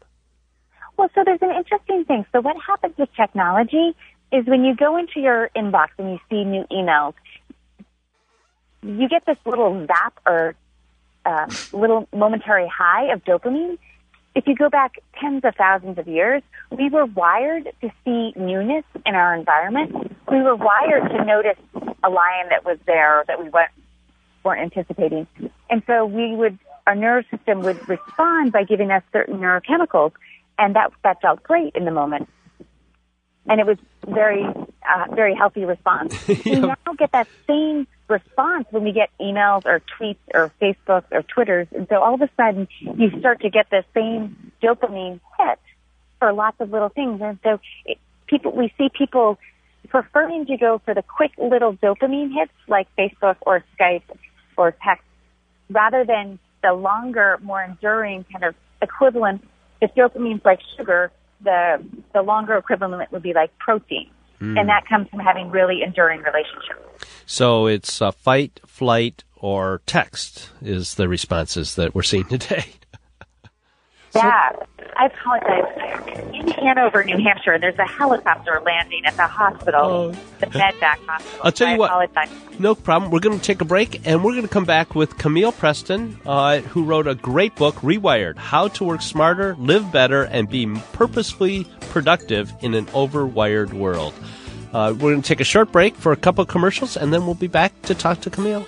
Well, 0.96 1.10
so 1.14 1.22
there's 1.22 1.42
an 1.42 1.50
interesting 1.50 2.06
thing. 2.06 2.24
So 2.32 2.40
what 2.40 2.56
happens 2.66 2.94
with 2.96 3.10
technology 3.14 3.94
is 4.32 4.46
when 4.46 4.64
you 4.64 4.74
go 4.74 4.96
into 4.96 5.20
your 5.20 5.50
inbox 5.54 5.88
and 5.98 6.12
you 6.12 6.18
see 6.30 6.42
new 6.42 6.64
emails, 6.72 7.12
you 8.82 9.08
get 9.10 9.26
this 9.26 9.36
little 9.44 9.86
zap 9.86 10.18
or 10.24 10.54
uh, 11.26 11.46
little 11.74 12.08
momentary 12.14 12.66
high 12.66 13.12
of 13.12 13.22
dopamine. 13.24 13.76
If 14.34 14.46
you 14.46 14.54
go 14.54 14.68
back 14.68 14.98
tens 15.20 15.44
of 15.44 15.54
thousands 15.56 15.98
of 15.98 16.06
years, 16.06 16.42
we 16.70 16.88
were 16.88 17.04
wired 17.04 17.68
to 17.80 17.90
see 18.04 18.32
newness 18.36 18.84
in 19.04 19.14
our 19.14 19.34
environment. 19.34 20.16
We 20.30 20.40
were 20.42 20.56
wired 20.56 21.10
to 21.10 21.24
notice 21.24 21.58
a 22.02 22.10
lion 22.10 22.48
that 22.50 22.64
was 22.64 22.78
there 22.86 23.24
that 23.26 23.42
we 23.42 23.48
weren't, 23.48 23.72
weren't 24.44 24.60
anticipating. 24.60 25.26
And 25.68 25.82
so 25.86 26.06
we 26.06 26.36
would, 26.36 26.58
our 26.86 26.94
nervous 26.94 27.28
system 27.30 27.62
would 27.62 27.88
respond 27.88 28.52
by 28.52 28.64
giving 28.64 28.90
us 28.90 29.02
certain 29.12 29.38
neurochemicals. 29.38 30.12
And 30.58 30.76
that, 30.76 30.92
that 31.02 31.20
felt 31.20 31.42
great 31.42 31.74
in 31.74 31.84
the 31.84 31.90
moment 31.90 32.28
and 33.50 33.60
it 33.60 33.66
was 33.66 33.78
very, 34.06 34.44
uh, 34.44 35.14
very 35.14 35.34
healthy 35.34 35.64
response. 35.64 36.14
We 36.28 36.60
now 36.60 36.76
get 36.96 37.12
that 37.12 37.26
same 37.46 37.86
response 38.10 38.66
when 38.70 38.84
we 38.84 38.92
get 38.92 39.10
emails 39.20 39.64
or 39.64 39.80
tweets 39.98 40.18
or 40.34 40.52
Facebook 40.60 41.04
or 41.10 41.22
Twitters, 41.22 41.68
and 41.74 41.86
so 41.88 42.02
all 42.02 42.14
of 42.14 42.22
a 42.22 42.28
sudden 42.36 42.68
you 42.96 43.10
start 43.18 43.40
to 43.40 43.50
get 43.50 43.70
the 43.70 43.84
same 43.94 44.52
dopamine 44.62 45.20
hit 45.38 45.58
for 46.18 46.32
lots 46.32 46.60
of 46.60 46.70
little 46.70 46.90
things, 46.90 47.20
and 47.22 47.38
so 47.42 47.60
it, 47.86 47.98
people, 48.26 48.52
we 48.52 48.72
see 48.76 48.90
people 48.96 49.38
preferring 49.88 50.46
to 50.46 50.56
go 50.56 50.80
for 50.84 50.94
the 50.94 51.02
quick 51.02 51.32
little 51.38 51.74
dopamine 51.74 52.32
hits 52.32 52.52
like 52.68 52.88
Facebook 52.96 53.36
or 53.42 53.64
Skype 53.78 54.02
or 54.56 54.72
text 54.84 55.04
rather 55.70 56.04
than 56.04 56.38
the 56.62 56.72
longer, 56.72 57.38
more 57.42 57.62
enduring 57.62 58.24
kind 58.30 58.44
of 58.44 58.54
equivalent. 58.82 59.42
If 59.80 59.94
dopamine's 59.94 60.44
like 60.44 60.60
sugar, 60.76 61.10
the 61.42 61.82
the 62.12 62.22
longer 62.22 62.56
equivalent 62.56 63.10
would 63.12 63.22
be 63.22 63.32
like 63.32 63.56
protein, 63.58 64.10
mm. 64.40 64.58
and 64.58 64.68
that 64.68 64.86
comes 64.88 65.08
from 65.08 65.20
having 65.20 65.50
really 65.50 65.82
enduring 65.82 66.20
relationships. 66.20 67.06
So 67.26 67.66
it's 67.66 68.02
uh, 68.02 68.10
fight, 68.10 68.60
flight, 68.66 69.24
or 69.36 69.80
text 69.86 70.50
is 70.60 70.94
the 70.94 71.08
responses 71.08 71.74
that 71.76 71.94
we're 71.94 72.02
seeing 72.02 72.24
today. 72.28 72.66
Yeah, 74.14 74.52
I 74.96 75.06
apologize. 75.06 76.34
In 76.34 76.48
Hanover, 76.48 77.04
New 77.04 77.18
Hampshire, 77.18 77.58
there's 77.58 77.78
a 77.78 77.86
helicopter 77.86 78.60
landing 78.64 79.04
at 79.04 79.16
the 79.16 79.26
hospital, 79.26 79.80
oh. 79.80 80.10
the 80.40 80.46
MedVac 80.46 80.98
hospital. 81.06 81.40
I'll 81.44 81.52
tell 81.52 81.68
you 81.68 81.74
I 81.74 81.78
what. 81.78 81.90
Apologize. 81.90 82.30
No 82.58 82.74
problem. 82.74 83.10
We're 83.10 83.20
going 83.20 83.38
to 83.38 83.44
take 83.44 83.60
a 83.60 83.64
break, 83.64 84.06
and 84.06 84.24
we're 84.24 84.32
going 84.32 84.42
to 84.42 84.48
come 84.48 84.64
back 84.64 84.94
with 84.94 85.16
Camille 85.16 85.52
Preston, 85.52 86.18
uh, 86.26 86.58
who 86.60 86.84
wrote 86.84 87.06
a 87.06 87.14
great 87.14 87.54
book, 87.54 87.76
Rewired: 87.76 88.36
How 88.36 88.68
to 88.68 88.84
Work 88.84 89.02
Smarter, 89.02 89.54
Live 89.58 89.92
Better, 89.92 90.24
and 90.24 90.48
Be 90.48 90.66
Purposefully 90.92 91.66
Productive 91.90 92.52
in 92.60 92.74
an 92.74 92.86
Overwired 92.86 93.72
World. 93.72 94.14
Uh, 94.72 94.92
we're 94.92 95.12
going 95.12 95.22
to 95.22 95.28
take 95.28 95.40
a 95.40 95.44
short 95.44 95.72
break 95.72 95.96
for 95.96 96.12
a 96.12 96.16
couple 96.16 96.42
of 96.42 96.48
commercials, 96.48 96.96
and 96.96 97.12
then 97.12 97.26
we'll 97.26 97.34
be 97.34 97.48
back 97.48 97.80
to 97.82 97.94
talk 97.94 98.20
to 98.20 98.30
Camille. 98.30 98.66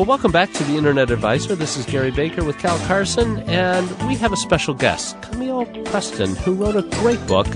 Well, 0.00 0.06
welcome 0.06 0.32
back 0.32 0.50
to 0.54 0.64
the 0.64 0.78
Internet 0.78 1.10
Advisor. 1.10 1.54
This 1.54 1.76
is 1.76 1.84
Gary 1.84 2.10
Baker 2.10 2.42
with 2.42 2.58
Cal 2.58 2.78
Carson, 2.86 3.40
and 3.40 3.86
we 4.08 4.14
have 4.14 4.32
a 4.32 4.36
special 4.36 4.72
guest, 4.72 5.20
Camille 5.20 5.66
Preston, 5.84 6.36
who 6.36 6.54
wrote 6.54 6.74
a 6.74 6.88
great 7.02 7.20
book, 7.26 7.46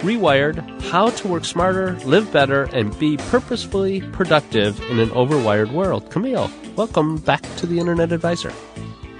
Rewired 0.00 0.82
How 0.90 1.10
to 1.10 1.28
Work 1.28 1.44
Smarter, 1.44 1.96
Live 2.04 2.32
Better, 2.32 2.64
and 2.72 2.98
Be 2.98 3.18
Purposefully 3.18 4.00
Productive 4.10 4.80
in 4.90 4.98
an 4.98 5.10
Overwired 5.10 5.70
World. 5.70 6.10
Camille, 6.10 6.50
welcome 6.74 7.18
back 7.18 7.42
to 7.58 7.68
the 7.68 7.78
Internet 7.78 8.10
Advisor. 8.10 8.50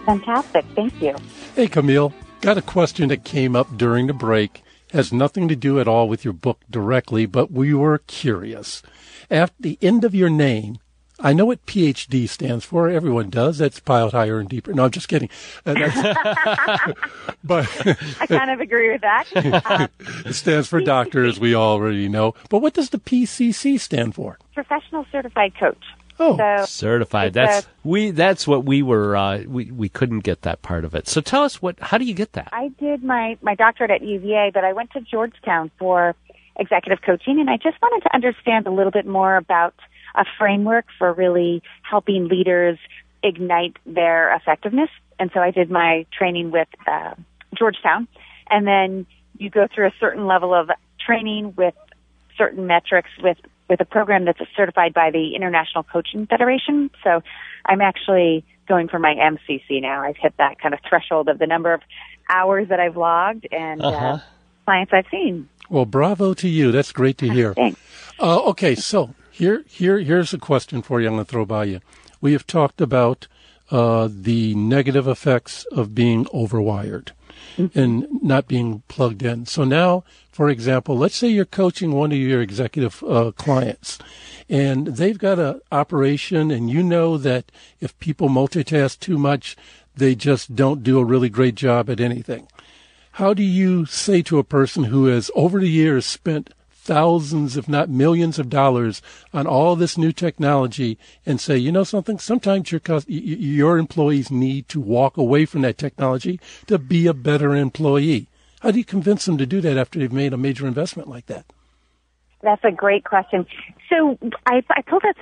Fantastic. 0.04 0.64
Thank 0.74 1.00
you. 1.00 1.14
Hey, 1.54 1.68
Camille. 1.68 2.12
got 2.40 2.58
a 2.58 2.62
question 2.62 3.10
that 3.10 3.22
came 3.22 3.54
up 3.54 3.76
during 3.76 4.08
the 4.08 4.12
break. 4.12 4.64
Has 4.90 5.12
nothing 5.12 5.46
to 5.46 5.54
do 5.54 5.78
at 5.78 5.86
all 5.86 6.08
with 6.08 6.24
your 6.24 6.34
book 6.34 6.58
directly, 6.68 7.26
but 7.26 7.52
we 7.52 7.74
were 7.74 7.98
curious. 8.08 8.82
At 9.30 9.52
the 9.60 9.78
end 9.80 10.02
of 10.02 10.16
your 10.16 10.30
name, 10.30 10.78
I 11.22 11.32
know 11.32 11.46
what 11.46 11.64
PhD 11.66 12.28
stands 12.28 12.64
for. 12.64 12.88
Everyone 12.88 13.30
does. 13.30 13.58
That's 13.58 13.78
piled 13.78 14.12
higher 14.12 14.40
and 14.40 14.48
deeper. 14.48 14.72
No, 14.72 14.84
I'm 14.84 14.90
just 14.90 15.08
kidding. 15.08 15.30
Uh, 15.64 15.74
but 17.44 17.68
I 18.20 18.26
kind 18.26 18.50
of 18.50 18.60
agree 18.60 18.90
with 18.90 19.02
that. 19.02 19.26
Uh, 19.34 19.86
it 20.26 20.34
stands 20.34 20.68
for 20.68 20.80
doctor, 20.80 21.24
as 21.24 21.38
we 21.38 21.54
already 21.54 22.08
know. 22.08 22.34
But 22.50 22.58
what 22.58 22.74
does 22.74 22.90
the 22.90 22.98
PCC 22.98 23.78
stand 23.78 24.14
for? 24.14 24.38
Professional 24.54 25.06
Certified 25.12 25.54
Coach. 25.58 25.84
Oh, 26.18 26.36
so 26.36 26.64
certified. 26.66 27.32
That's 27.32 27.64
a, 27.64 27.68
we. 27.84 28.10
That's 28.10 28.46
what 28.46 28.64
we 28.64 28.82
were. 28.82 29.16
Uh, 29.16 29.42
we 29.46 29.70
we 29.70 29.88
couldn't 29.88 30.20
get 30.20 30.42
that 30.42 30.62
part 30.62 30.84
of 30.84 30.94
it. 30.94 31.08
So 31.08 31.20
tell 31.20 31.42
us 31.42 31.62
what. 31.62 31.78
How 31.80 31.98
do 31.98 32.04
you 32.04 32.14
get 32.14 32.32
that? 32.34 32.48
I 32.52 32.68
did 32.78 33.02
my 33.02 33.38
my 33.40 33.54
doctorate 33.54 33.90
at 33.90 34.02
UVA, 34.02 34.50
but 34.52 34.62
I 34.62 34.72
went 34.72 34.90
to 34.92 35.00
Georgetown 35.00 35.70
for 35.78 36.14
executive 36.56 37.02
coaching, 37.02 37.40
and 37.40 37.48
I 37.48 37.56
just 37.56 37.80
wanted 37.80 38.02
to 38.02 38.14
understand 38.14 38.66
a 38.66 38.70
little 38.70 38.92
bit 38.92 39.06
more 39.06 39.36
about 39.36 39.74
a 40.14 40.24
framework 40.38 40.86
for 40.98 41.12
really 41.12 41.62
helping 41.82 42.28
leaders 42.28 42.78
ignite 43.22 43.76
their 43.86 44.34
effectiveness. 44.34 44.90
And 45.18 45.30
so 45.32 45.40
I 45.40 45.50
did 45.50 45.70
my 45.70 46.06
training 46.16 46.50
with 46.50 46.68
uh, 46.86 47.14
Georgetown, 47.56 48.08
and 48.50 48.66
then 48.66 49.06
you 49.38 49.50
go 49.50 49.66
through 49.72 49.86
a 49.86 49.94
certain 50.00 50.26
level 50.26 50.54
of 50.54 50.70
training 51.04 51.54
with 51.56 51.74
certain 52.36 52.66
metrics 52.66 53.10
with 53.22 53.38
with 53.68 53.80
a 53.80 53.84
program 53.84 54.24
that's 54.26 54.40
certified 54.56 54.92
by 54.92 55.10
the 55.10 55.34
International 55.34 55.82
Coaching 55.82 56.26
Federation. 56.26 56.90
So 57.02 57.22
I'm 57.64 57.80
actually 57.80 58.44
going 58.68 58.88
for 58.88 58.98
my 58.98 59.14
MCC 59.14 59.80
now. 59.80 60.02
I've 60.02 60.16
hit 60.16 60.34
that 60.38 60.60
kind 60.60 60.74
of 60.74 60.80
threshold 60.86 61.28
of 61.28 61.38
the 61.38 61.46
number 61.46 61.72
of 61.72 61.80
hours 62.28 62.68
that 62.68 62.80
I've 62.80 62.96
logged 62.96 63.46
and 63.50 63.80
uh, 63.80 63.88
uh-huh. 63.88 64.06
uh, 64.06 64.20
clients 64.66 64.92
I've 64.92 65.06
seen. 65.10 65.48
Well, 65.70 65.86
bravo 65.86 66.34
to 66.34 66.48
you. 66.48 66.70
That's 66.70 66.92
great 66.92 67.16
to 67.18 67.28
hear. 67.30 67.54
Thanks. 67.54 67.80
Uh, 68.20 68.40
okay, 68.50 68.74
so 68.74 69.14
here, 69.42 69.64
here, 69.66 69.98
here's 69.98 70.32
a 70.32 70.38
question 70.38 70.82
for 70.82 71.00
you. 71.00 71.08
I'm 71.08 71.14
going 71.14 71.24
to 71.24 71.28
throw 71.28 71.44
by 71.44 71.64
you. 71.64 71.80
We 72.20 72.30
have 72.30 72.46
talked 72.46 72.80
about 72.80 73.26
uh, 73.72 74.08
the 74.08 74.54
negative 74.54 75.08
effects 75.08 75.64
of 75.72 75.96
being 75.96 76.26
overwired 76.26 77.08
mm-hmm. 77.56 77.76
and 77.76 78.22
not 78.22 78.46
being 78.46 78.84
plugged 78.86 79.20
in. 79.24 79.46
So 79.46 79.64
now, 79.64 80.04
for 80.30 80.48
example, 80.48 80.96
let's 80.96 81.16
say 81.16 81.26
you're 81.26 81.44
coaching 81.44 81.90
one 81.90 82.12
of 82.12 82.18
your 82.18 82.40
executive 82.40 83.02
uh, 83.02 83.32
clients, 83.32 83.98
and 84.48 84.86
they've 84.86 85.18
got 85.18 85.40
an 85.40 85.60
operation, 85.72 86.52
and 86.52 86.70
you 86.70 86.84
know 86.84 87.18
that 87.18 87.50
if 87.80 87.98
people 87.98 88.28
multitask 88.28 89.00
too 89.00 89.18
much, 89.18 89.56
they 89.96 90.14
just 90.14 90.54
don't 90.54 90.84
do 90.84 91.00
a 91.00 91.04
really 91.04 91.28
great 91.28 91.56
job 91.56 91.90
at 91.90 91.98
anything. 91.98 92.46
How 93.16 93.34
do 93.34 93.42
you 93.42 93.86
say 93.86 94.22
to 94.22 94.38
a 94.38 94.44
person 94.44 94.84
who 94.84 95.06
has 95.06 95.32
over 95.34 95.58
the 95.58 95.68
years 95.68 96.06
spent 96.06 96.54
thousands, 96.82 97.56
if 97.56 97.68
not 97.68 97.88
millions 97.88 98.40
of 98.40 98.50
dollars 98.50 99.00
on 99.32 99.46
all 99.46 99.76
this 99.76 99.96
new 99.96 100.10
technology 100.10 100.98
and 101.24 101.40
say, 101.40 101.56
you 101.56 101.70
know 101.70 101.84
something, 101.84 102.18
sometimes 102.18 102.72
your, 102.72 102.80
your 103.06 103.78
employees 103.78 104.32
need 104.32 104.68
to 104.68 104.80
walk 104.80 105.16
away 105.16 105.46
from 105.46 105.62
that 105.62 105.78
technology 105.78 106.40
to 106.66 106.78
be 106.78 107.06
a 107.06 107.14
better 107.14 107.54
employee. 107.54 108.26
How 108.60 108.72
do 108.72 108.78
you 108.78 108.84
convince 108.84 109.24
them 109.24 109.38
to 109.38 109.46
do 109.46 109.60
that 109.60 109.76
after 109.76 110.00
they've 110.00 110.12
made 110.12 110.32
a 110.32 110.36
major 110.36 110.66
investment 110.66 111.08
like 111.08 111.26
that? 111.26 111.46
That's 112.42 112.64
a 112.64 112.72
great 112.72 113.04
question. 113.04 113.46
So 113.88 114.18
I, 114.46 114.64
I 114.70 114.82
pulled 114.82 115.04
up, 115.04 115.16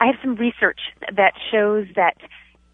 I 0.00 0.06
have 0.06 0.16
some 0.22 0.34
research 0.36 0.80
that 1.16 1.32
shows 1.50 1.86
that 1.96 2.18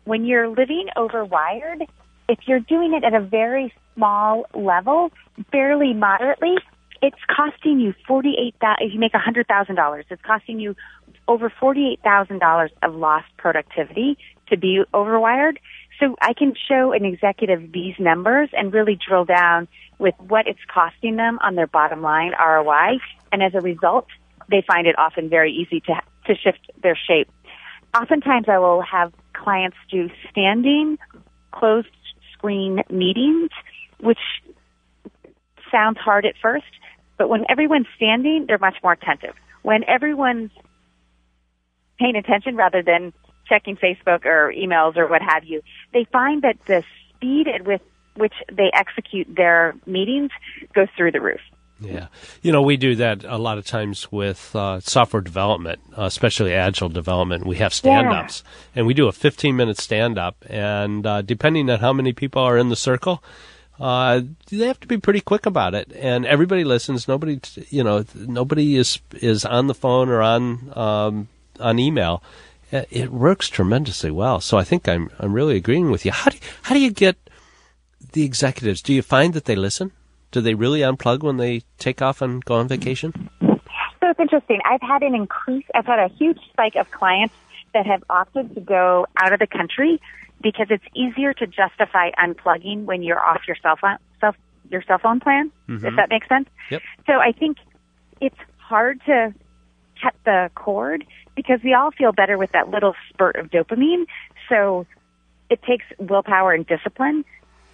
when 0.04 0.24
you're 0.24 0.48
living 0.48 0.88
overwired, 0.96 1.86
if 2.28 2.40
you're 2.46 2.60
doing 2.60 2.92
it 2.94 3.04
at 3.04 3.14
a 3.14 3.20
very 3.20 3.72
small 3.94 4.46
level, 4.52 5.12
fairly 5.52 5.94
moderately, 5.94 6.56
it's 7.02 7.18
costing 7.28 7.80
you 7.80 7.94
forty 8.06 8.34
eight 8.38 8.54
thousand. 8.60 8.86
If 8.86 8.94
you 8.94 9.00
make 9.00 9.14
a 9.14 9.18
hundred 9.18 9.46
thousand 9.46 9.76
dollars, 9.76 10.04
it's 10.10 10.22
costing 10.22 10.60
you 10.60 10.76
over 11.28 11.52
forty 11.60 11.92
eight 11.92 12.00
thousand 12.02 12.38
dollars 12.38 12.70
of 12.82 12.94
lost 12.94 13.26
productivity 13.36 14.18
to 14.48 14.56
be 14.56 14.82
overwired. 14.94 15.56
So 16.00 16.14
I 16.20 16.34
can 16.34 16.54
show 16.68 16.92
an 16.92 17.04
executive 17.04 17.72
these 17.72 17.94
numbers 17.98 18.50
and 18.52 18.72
really 18.72 18.96
drill 18.96 19.24
down 19.24 19.66
with 19.98 20.14
what 20.18 20.46
it's 20.46 20.60
costing 20.72 21.16
them 21.16 21.38
on 21.42 21.54
their 21.54 21.66
bottom 21.66 22.02
line 22.02 22.32
ROI, 22.32 22.98
and 23.32 23.42
as 23.42 23.54
a 23.54 23.60
result, 23.60 24.06
they 24.50 24.62
find 24.66 24.86
it 24.86 24.98
often 24.98 25.28
very 25.28 25.52
easy 25.52 25.80
to 25.80 25.94
to 26.26 26.34
shift 26.34 26.70
their 26.82 26.96
shape. 26.96 27.28
Oftentimes, 27.94 28.46
I 28.48 28.58
will 28.58 28.82
have 28.82 29.12
clients 29.32 29.76
do 29.90 30.10
standing 30.30 30.98
closed 31.52 31.88
screen 32.32 32.82
meetings, 32.90 33.50
which 34.00 34.18
sounds 35.76 35.98
hard 35.98 36.24
at 36.24 36.34
first, 36.40 36.64
but 37.18 37.28
when 37.28 37.44
everyone's 37.48 37.86
standing, 37.96 38.46
they're 38.46 38.58
much 38.58 38.76
more 38.82 38.92
attentive. 38.92 39.34
When 39.62 39.84
everyone's 39.88 40.50
paying 41.98 42.16
attention 42.16 42.56
rather 42.56 42.82
than 42.82 43.12
checking 43.48 43.76
Facebook 43.76 44.24
or 44.24 44.52
emails 44.56 44.96
or 44.96 45.06
what 45.06 45.22
have 45.22 45.44
you, 45.44 45.62
they 45.92 46.06
find 46.12 46.42
that 46.42 46.56
the 46.66 46.82
speed 47.14 47.48
at 47.48 47.64
with 47.64 47.80
which 48.16 48.34
they 48.50 48.70
execute 48.72 49.28
their 49.34 49.74
meetings 49.86 50.30
goes 50.74 50.88
through 50.96 51.12
the 51.12 51.20
roof. 51.20 51.40
Yeah. 51.78 52.06
You 52.40 52.52
know, 52.52 52.62
we 52.62 52.78
do 52.78 52.94
that 52.96 53.24
a 53.24 53.36
lot 53.36 53.58
of 53.58 53.66
times 53.66 54.10
with 54.10 54.56
uh, 54.56 54.80
software 54.80 55.20
development, 55.20 55.80
uh, 55.96 56.04
especially 56.04 56.54
agile 56.54 56.88
development. 56.88 57.44
We 57.44 57.56
have 57.56 57.74
stand 57.74 58.08
ups, 58.08 58.42
yeah. 58.44 58.80
and 58.80 58.86
we 58.86 58.94
do 58.94 59.08
a 59.08 59.12
15 59.12 59.54
minute 59.54 59.78
stand 59.78 60.18
up. 60.18 60.42
And 60.48 61.06
uh, 61.06 61.20
depending 61.20 61.68
on 61.68 61.80
how 61.80 61.92
many 61.92 62.14
people 62.14 62.40
are 62.40 62.56
in 62.56 62.70
the 62.70 62.76
circle, 62.76 63.22
uh, 63.78 64.22
they 64.50 64.66
have 64.66 64.80
to 64.80 64.86
be 64.86 64.98
pretty 64.98 65.20
quick 65.20 65.46
about 65.46 65.74
it, 65.74 65.92
and 65.94 66.24
everybody 66.26 66.64
listens. 66.64 67.06
Nobody, 67.06 67.40
you 67.70 67.84
know, 67.84 68.04
nobody 68.14 68.76
is 68.76 68.98
is 69.14 69.44
on 69.44 69.66
the 69.66 69.74
phone 69.74 70.08
or 70.08 70.22
on 70.22 70.72
um, 70.76 71.28
on 71.60 71.78
email. 71.78 72.22
It 72.72 73.12
works 73.12 73.48
tremendously 73.48 74.10
well. 74.10 74.40
So 74.40 74.58
I 74.58 74.64
think 74.64 74.88
I'm 74.88 75.10
I'm 75.18 75.32
really 75.32 75.56
agreeing 75.56 75.90
with 75.90 76.04
you. 76.04 76.12
How 76.12 76.30
do 76.30 76.36
you, 76.36 76.42
how 76.62 76.74
do 76.74 76.80
you 76.80 76.90
get 76.90 77.16
the 78.12 78.24
executives? 78.24 78.82
Do 78.82 78.94
you 78.94 79.02
find 79.02 79.34
that 79.34 79.44
they 79.44 79.56
listen? 79.56 79.92
Do 80.32 80.40
they 80.40 80.54
really 80.54 80.80
unplug 80.80 81.22
when 81.22 81.36
they 81.36 81.62
take 81.78 82.02
off 82.02 82.20
and 82.20 82.44
go 82.44 82.56
on 82.56 82.68
vacation? 82.68 83.30
So 83.40 84.10
it's 84.10 84.20
interesting. 84.20 84.60
I've 84.64 84.82
had 84.82 85.02
an 85.02 85.14
increase. 85.14 85.64
I've 85.74 85.86
had 85.86 85.98
a 85.98 86.08
huge 86.08 86.38
spike 86.50 86.76
of 86.76 86.90
clients 86.90 87.34
that 87.72 87.86
have 87.86 88.02
opted 88.08 88.54
to 88.54 88.60
go 88.60 89.06
out 89.16 89.32
of 89.32 89.38
the 89.38 89.46
country 89.46 90.00
because 90.42 90.66
it's 90.70 90.84
easier 90.94 91.32
to 91.34 91.46
justify 91.46 92.10
unplugging 92.12 92.84
when 92.84 93.02
you're 93.02 93.24
off 93.24 93.42
your 93.46 93.56
cell 93.62 93.76
phone, 93.80 93.98
self, 94.20 94.36
your 94.70 94.82
cell 94.82 94.98
phone 94.98 95.20
plan, 95.20 95.50
mm-hmm. 95.68 95.86
if 95.86 95.96
that 95.96 96.08
makes 96.08 96.28
sense. 96.28 96.48
Yep. 96.70 96.82
So 97.06 97.14
I 97.14 97.32
think 97.32 97.58
it's 98.20 98.38
hard 98.58 99.00
to 99.06 99.34
cut 100.02 100.14
the 100.24 100.50
cord 100.54 101.04
because 101.34 101.60
we 101.62 101.74
all 101.74 101.90
feel 101.90 102.12
better 102.12 102.38
with 102.38 102.52
that 102.52 102.68
little 102.68 102.94
spurt 103.08 103.36
of 103.36 103.50
dopamine. 103.50 104.06
So 104.48 104.86
it 105.50 105.62
takes 105.62 105.84
willpower 105.98 106.52
and 106.52 106.66
discipline. 106.66 107.24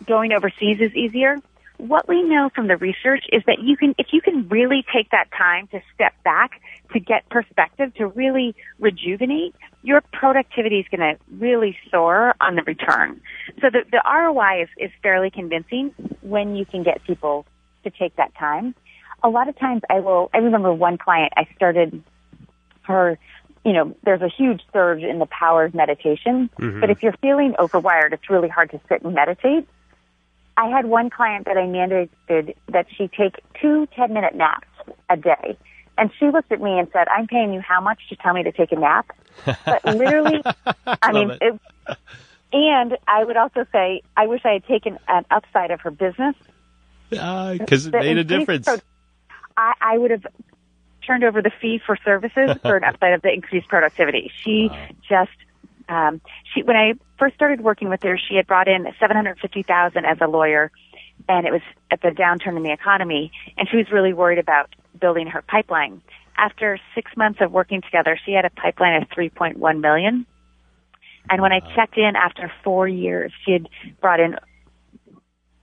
Going 0.06 0.32
overseas 0.32 0.80
is 0.80 0.94
easier 0.94 1.38
what 1.82 2.06
we 2.06 2.22
know 2.22 2.48
from 2.54 2.68
the 2.68 2.76
research 2.76 3.24
is 3.32 3.42
that 3.46 3.58
you 3.60 3.76
can, 3.76 3.92
if 3.98 4.08
you 4.12 4.20
can 4.20 4.48
really 4.48 4.84
take 4.94 5.10
that 5.10 5.28
time 5.36 5.66
to 5.68 5.80
step 5.94 6.14
back, 6.22 6.60
to 6.92 7.00
get 7.00 7.28
perspective, 7.28 7.92
to 7.94 8.06
really 8.06 8.54
rejuvenate, 8.78 9.54
your 9.82 10.00
productivity 10.12 10.78
is 10.78 10.86
going 10.94 11.00
to 11.00 11.18
really 11.38 11.76
soar 11.90 12.34
on 12.40 12.54
the 12.54 12.62
return. 12.62 13.20
So 13.60 13.68
the, 13.70 13.84
the 13.90 14.02
ROI 14.04 14.62
is, 14.62 14.68
is 14.76 14.90
fairly 15.02 15.30
convincing 15.30 15.92
when 16.20 16.54
you 16.54 16.64
can 16.64 16.82
get 16.82 17.02
people 17.04 17.46
to 17.84 17.90
take 17.90 18.16
that 18.16 18.34
time. 18.36 18.74
A 19.24 19.28
lot 19.28 19.48
of 19.48 19.58
times 19.58 19.82
I 19.90 20.00
will, 20.00 20.30
I 20.32 20.38
remember 20.38 20.72
one 20.72 20.98
client, 20.98 21.32
I 21.36 21.48
started 21.56 22.02
her 22.82 23.18
you 23.64 23.72
know, 23.72 23.94
there's 24.02 24.22
a 24.22 24.28
huge 24.28 24.60
surge 24.72 25.02
in 25.02 25.18
the 25.18 25.26
power 25.26 25.64
of 25.64 25.74
meditation. 25.74 26.50
Mm-hmm. 26.58 26.80
But 26.80 26.90
if 26.90 27.02
you're 27.02 27.14
feeling 27.22 27.54
overwired, 27.58 28.12
it's 28.12 28.28
really 28.28 28.48
hard 28.48 28.70
to 28.72 28.80
sit 28.88 29.02
and 29.02 29.14
meditate. 29.14 29.68
I 30.56 30.68
had 30.68 30.86
one 30.86 31.10
client 31.10 31.46
that 31.46 31.56
I 31.56 31.62
mandated 31.62 32.54
that 32.68 32.86
she 32.96 33.08
take 33.08 33.36
two 33.60 33.86
10 33.94 34.12
minute 34.12 34.34
naps 34.34 34.66
a 35.08 35.16
day. 35.16 35.56
And 35.96 36.10
she 36.18 36.30
looked 36.30 36.50
at 36.50 36.60
me 36.60 36.78
and 36.78 36.88
said, 36.92 37.06
I'm 37.08 37.26
paying 37.26 37.52
you 37.52 37.60
how 37.60 37.80
much 37.80 38.00
to 38.08 38.16
tell 38.16 38.34
me 38.34 38.42
to 38.42 38.52
take 38.52 38.72
a 38.72 38.76
nap? 38.76 39.14
But 39.44 39.84
literally, 39.84 40.42
I 40.86 41.12
mean, 41.12 41.30
it. 41.30 41.38
It, 41.40 41.98
and 42.52 42.98
I 43.08 43.24
would 43.24 43.36
also 43.36 43.66
say, 43.72 44.02
I 44.16 44.26
wish 44.26 44.42
I 44.44 44.52
had 44.52 44.66
taken 44.66 44.98
an 45.08 45.24
upside 45.30 45.70
of 45.70 45.80
her 45.80 45.90
business. 45.90 46.36
Because 47.08 47.86
uh, 47.86 47.90
it 47.96 48.00
made 48.00 48.18
a 48.18 48.24
difference. 48.24 48.66
Pro- 48.66 48.76
I, 49.56 49.72
I 49.80 49.98
would 49.98 50.10
have 50.10 50.26
turned 51.06 51.24
over 51.24 51.42
the 51.42 51.50
fee 51.60 51.80
for 51.84 51.96
services 52.04 52.56
for 52.62 52.76
an 52.76 52.84
upside 52.88 53.14
of 53.14 53.22
the 53.22 53.32
increased 53.32 53.68
productivity. 53.68 54.30
She 54.42 54.68
wow. 54.70 54.88
just 55.08 55.30
um, 55.88 56.20
she 56.52 56.62
when 56.62 56.76
I 56.76 56.94
first 57.18 57.34
started 57.34 57.60
working 57.60 57.88
with 57.88 58.02
her, 58.02 58.18
she 58.18 58.36
had 58.36 58.46
brought 58.46 58.68
in 58.68 58.86
seven 59.00 59.16
hundred 59.16 59.38
fifty 59.40 59.62
thousand 59.62 60.04
as 60.04 60.18
a 60.20 60.26
lawyer, 60.26 60.70
and 61.28 61.46
it 61.46 61.52
was 61.52 61.62
at 61.90 62.00
the 62.00 62.08
downturn 62.08 62.56
in 62.56 62.62
the 62.62 62.72
economy, 62.72 63.32
and 63.56 63.68
she 63.68 63.76
was 63.76 63.90
really 63.90 64.12
worried 64.12 64.38
about 64.38 64.74
building 64.98 65.26
her 65.26 65.42
pipeline. 65.42 66.00
After 66.42 66.76
six 66.96 67.12
months 67.16 67.38
of 67.40 67.52
working 67.52 67.82
together, 67.82 68.18
she 68.26 68.32
had 68.32 68.44
a 68.44 68.50
pipeline 68.50 69.00
of 69.00 69.08
three 69.14 69.30
point 69.30 69.58
one 69.58 69.80
million. 69.80 70.26
And 71.30 71.40
when 71.40 71.52
I 71.52 71.60
checked 71.76 71.96
in 71.96 72.16
after 72.16 72.50
four 72.64 72.88
years, 72.88 73.32
she 73.44 73.52
had 73.52 73.68
brought 74.00 74.18
in 74.18 74.34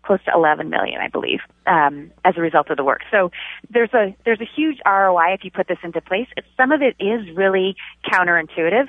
close 0.03 0.23
to 0.23 0.31
11 0.33 0.69
million, 0.69 1.01
I 1.01 1.09
believe, 1.09 1.39
um, 1.67 2.11
as 2.23 2.35
a 2.37 2.41
result 2.41 2.69
of 2.69 2.77
the 2.77 2.83
work. 2.85 3.01
So 3.11 3.29
there's 3.69 3.93
a 3.93 4.15
there's 4.23 4.39
a 4.39 4.47
huge 4.55 4.77
ROI 4.85 5.33
if 5.33 5.43
you 5.43 5.51
put 5.51 5.67
this 5.67 5.79
into 5.83 5.99
place. 5.99 6.27
Some 6.55 6.71
of 6.71 6.81
it 6.81 6.95
is 6.97 7.29
really 7.35 7.75
counterintuitive. 8.09 8.87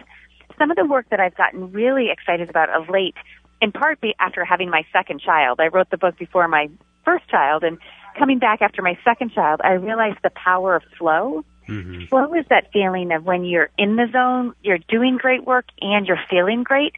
Some 0.58 0.70
of 0.70 0.76
the 0.76 0.86
work 0.86 1.06
that 1.10 1.18
I've 1.18 1.36
gotten 1.36 1.72
really 1.72 2.08
excited 2.12 2.48
about 2.48 2.68
of 2.70 2.88
late, 2.88 3.16
in 3.60 3.72
part 3.72 4.00
be 4.00 4.14
after 4.20 4.44
having 4.44 4.70
my 4.70 4.84
second 4.92 5.20
child. 5.20 5.58
I 5.58 5.66
wrote 5.66 5.90
the 5.90 5.98
book 5.98 6.16
before 6.16 6.46
my 6.46 6.70
first 7.04 7.28
child, 7.28 7.64
and 7.64 7.78
coming 8.16 8.38
back 8.38 8.62
after 8.62 8.80
my 8.80 8.96
second 9.04 9.32
child, 9.32 9.60
I 9.64 9.72
realized 9.72 10.18
the 10.22 10.30
power 10.30 10.76
of 10.76 10.82
flow. 10.96 11.44
Mm-hmm. 11.70 12.06
Flow 12.06 12.34
is 12.34 12.44
that 12.50 12.72
feeling 12.72 13.12
of 13.12 13.24
when 13.24 13.44
you're 13.44 13.70
in 13.78 13.96
the 13.96 14.08
zone, 14.12 14.54
you're 14.62 14.78
doing 14.78 15.16
great 15.16 15.44
work, 15.44 15.66
and 15.80 16.06
you're 16.06 16.20
feeling 16.28 16.62
great. 16.62 16.94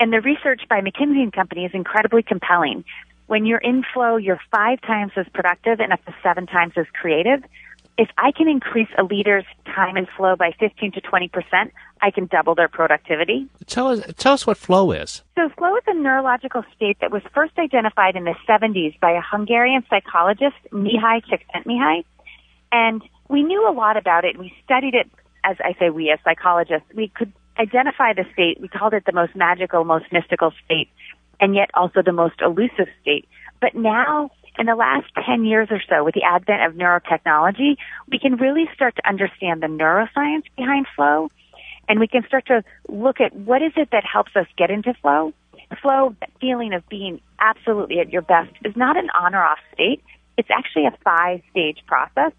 And 0.00 0.12
the 0.12 0.20
research 0.20 0.62
by 0.68 0.80
McKinsey 0.80 1.22
and 1.22 1.32
Company 1.32 1.64
is 1.64 1.72
incredibly 1.74 2.22
compelling. 2.22 2.84
When 3.26 3.46
you're 3.46 3.58
in 3.58 3.84
flow, 3.94 4.16
you're 4.16 4.40
five 4.50 4.80
times 4.80 5.12
as 5.16 5.26
productive 5.32 5.80
and 5.80 5.92
up 5.92 6.04
to 6.06 6.14
seven 6.22 6.46
times 6.46 6.72
as 6.76 6.86
creative. 7.00 7.42
If 7.96 8.08
I 8.16 8.30
can 8.30 8.48
increase 8.48 8.88
a 8.96 9.02
leader's 9.02 9.44
time 9.66 9.96
in 9.96 10.06
flow 10.16 10.36
by 10.36 10.52
15 10.58 10.92
to 10.92 11.00
20 11.00 11.28
percent, 11.28 11.72
I 12.00 12.10
can 12.10 12.26
double 12.26 12.54
their 12.54 12.68
productivity. 12.68 13.48
Tell 13.66 13.88
us, 13.88 14.00
tell 14.16 14.32
us 14.32 14.46
what 14.46 14.56
flow 14.56 14.92
is. 14.92 15.22
So 15.36 15.48
flow 15.50 15.76
is 15.76 15.82
a 15.88 15.94
neurological 15.94 16.64
state 16.76 16.98
that 17.00 17.10
was 17.10 17.22
first 17.34 17.58
identified 17.58 18.14
in 18.14 18.24
the 18.24 18.34
70s 18.48 18.98
by 19.00 19.12
a 19.12 19.20
Hungarian 19.20 19.84
psychologist, 19.90 20.56
Mihaly 20.72 21.22
Csikszentmihalyi. 21.26 22.04
And 22.70 23.02
we 23.28 23.42
knew 23.42 23.68
a 23.68 23.72
lot 23.72 23.96
about 23.96 24.24
it. 24.24 24.34
And 24.34 24.40
we 24.40 24.52
studied 24.64 24.94
it, 24.94 25.08
as 25.44 25.56
I 25.60 25.74
say, 25.78 25.90
we 25.90 26.10
as 26.10 26.18
psychologists. 26.24 26.88
We 26.94 27.08
could 27.08 27.32
identify 27.58 28.12
the 28.12 28.24
state. 28.32 28.60
We 28.60 28.68
called 28.68 28.94
it 28.94 29.04
the 29.04 29.12
most 29.12 29.34
magical, 29.34 29.84
most 29.84 30.06
mystical 30.12 30.52
state, 30.64 30.88
and 31.40 31.54
yet 31.54 31.70
also 31.74 32.02
the 32.02 32.12
most 32.12 32.40
elusive 32.40 32.88
state. 33.02 33.28
But 33.60 33.74
now, 33.74 34.30
in 34.58 34.66
the 34.66 34.74
last 34.74 35.06
10 35.24 35.44
years 35.44 35.68
or 35.70 35.80
so, 35.88 36.04
with 36.04 36.14
the 36.14 36.22
advent 36.22 36.62
of 36.62 36.74
neurotechnology, 36.74 37.76
we 38.10 38.18
can 38.18 38.36
really 38.36 38.68
start 38.74 38.96
to 38.96 39.08
understand 39.08 39.62
the 39.62 39.66
neuroscience 39.66 40.44
behind 40.56 40.86
flow, 40.94 41.30
and 41.88 42.00
we 42.00 42.06
can 42.06 42.24
start 42.26 42.46
to 42.46 42.62
look 42.88 43.20
at 43.20 43.34
what 43.34 43.62
is 43.62 43.72
it 43.76 43.90
that 43.92 44.04
helps 44.04 44.34
us 44.36 44.46
get 44.56 44.70
into 44.70 44.94
flow. 44.94 45.32
Flow, 45.82 46.14
that 46.20 46.30
feeling 46.40 46.72
of 46.72 46.88
being 46.88 47.20
absolutely 47.40 47.98
at 48.00 48.10
your 48.10 48.22
best, 48.22 48.50
is 48.64 48.74
not 48.76 48.96
an 48.96 49.10
on 49.10 49.34
or 49.34 49.42
off 49.42 49.58
state. 49.74 50.02
It's 50.36 50.48
actually 50.50 50.86
a 50.86 50.96
five 51.04 51.42
stage 51.50 51.78
process. 51.86 52.32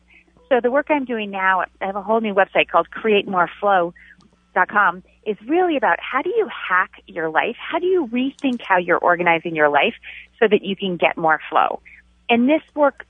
So 0.50 0.60
the 0.60 0.72
work 0.72 0.88
I'm 0.89 1.06
doing 1.06 1.29
now, 1.29 1.62
I 1.79 1.86
have 1.86 1.96
a 1.96 2.01
whole 2.01 2.22
new 2.22 2.34
website 2.34 2.70
called 2.70 2.89
Create 2.89 3.27
More 3.27 3.50
Flow, 3.60 3.94
com 4.68 5.03
is 5.25 5.38
really 5.48 5.77
about 5.77 6.00
how 6.01 6.22
do 6.22 6.29
you 6.29 6.50
hack 6.50 6.91
your 7.08 7.29
life? 7.29 7.56
How 7.58 7.79
do 7.79 7.86
you 7.86 8.08
rethink 8.08 8.62
how 8.62 8.77
you're 8.77 8.98
organizing 8.98 9.56
your 9.56 9.70
life 9.70 9.94
so 10.39 10.48
that 10.48 10.63
you 10.63 10.75
can 10.75 10.98
get 10.98 11.18
more 11.18 11.39
flow? 11.50 11.82
And 12.29 12.50
this 12.50 12.62
work 12.75 13.06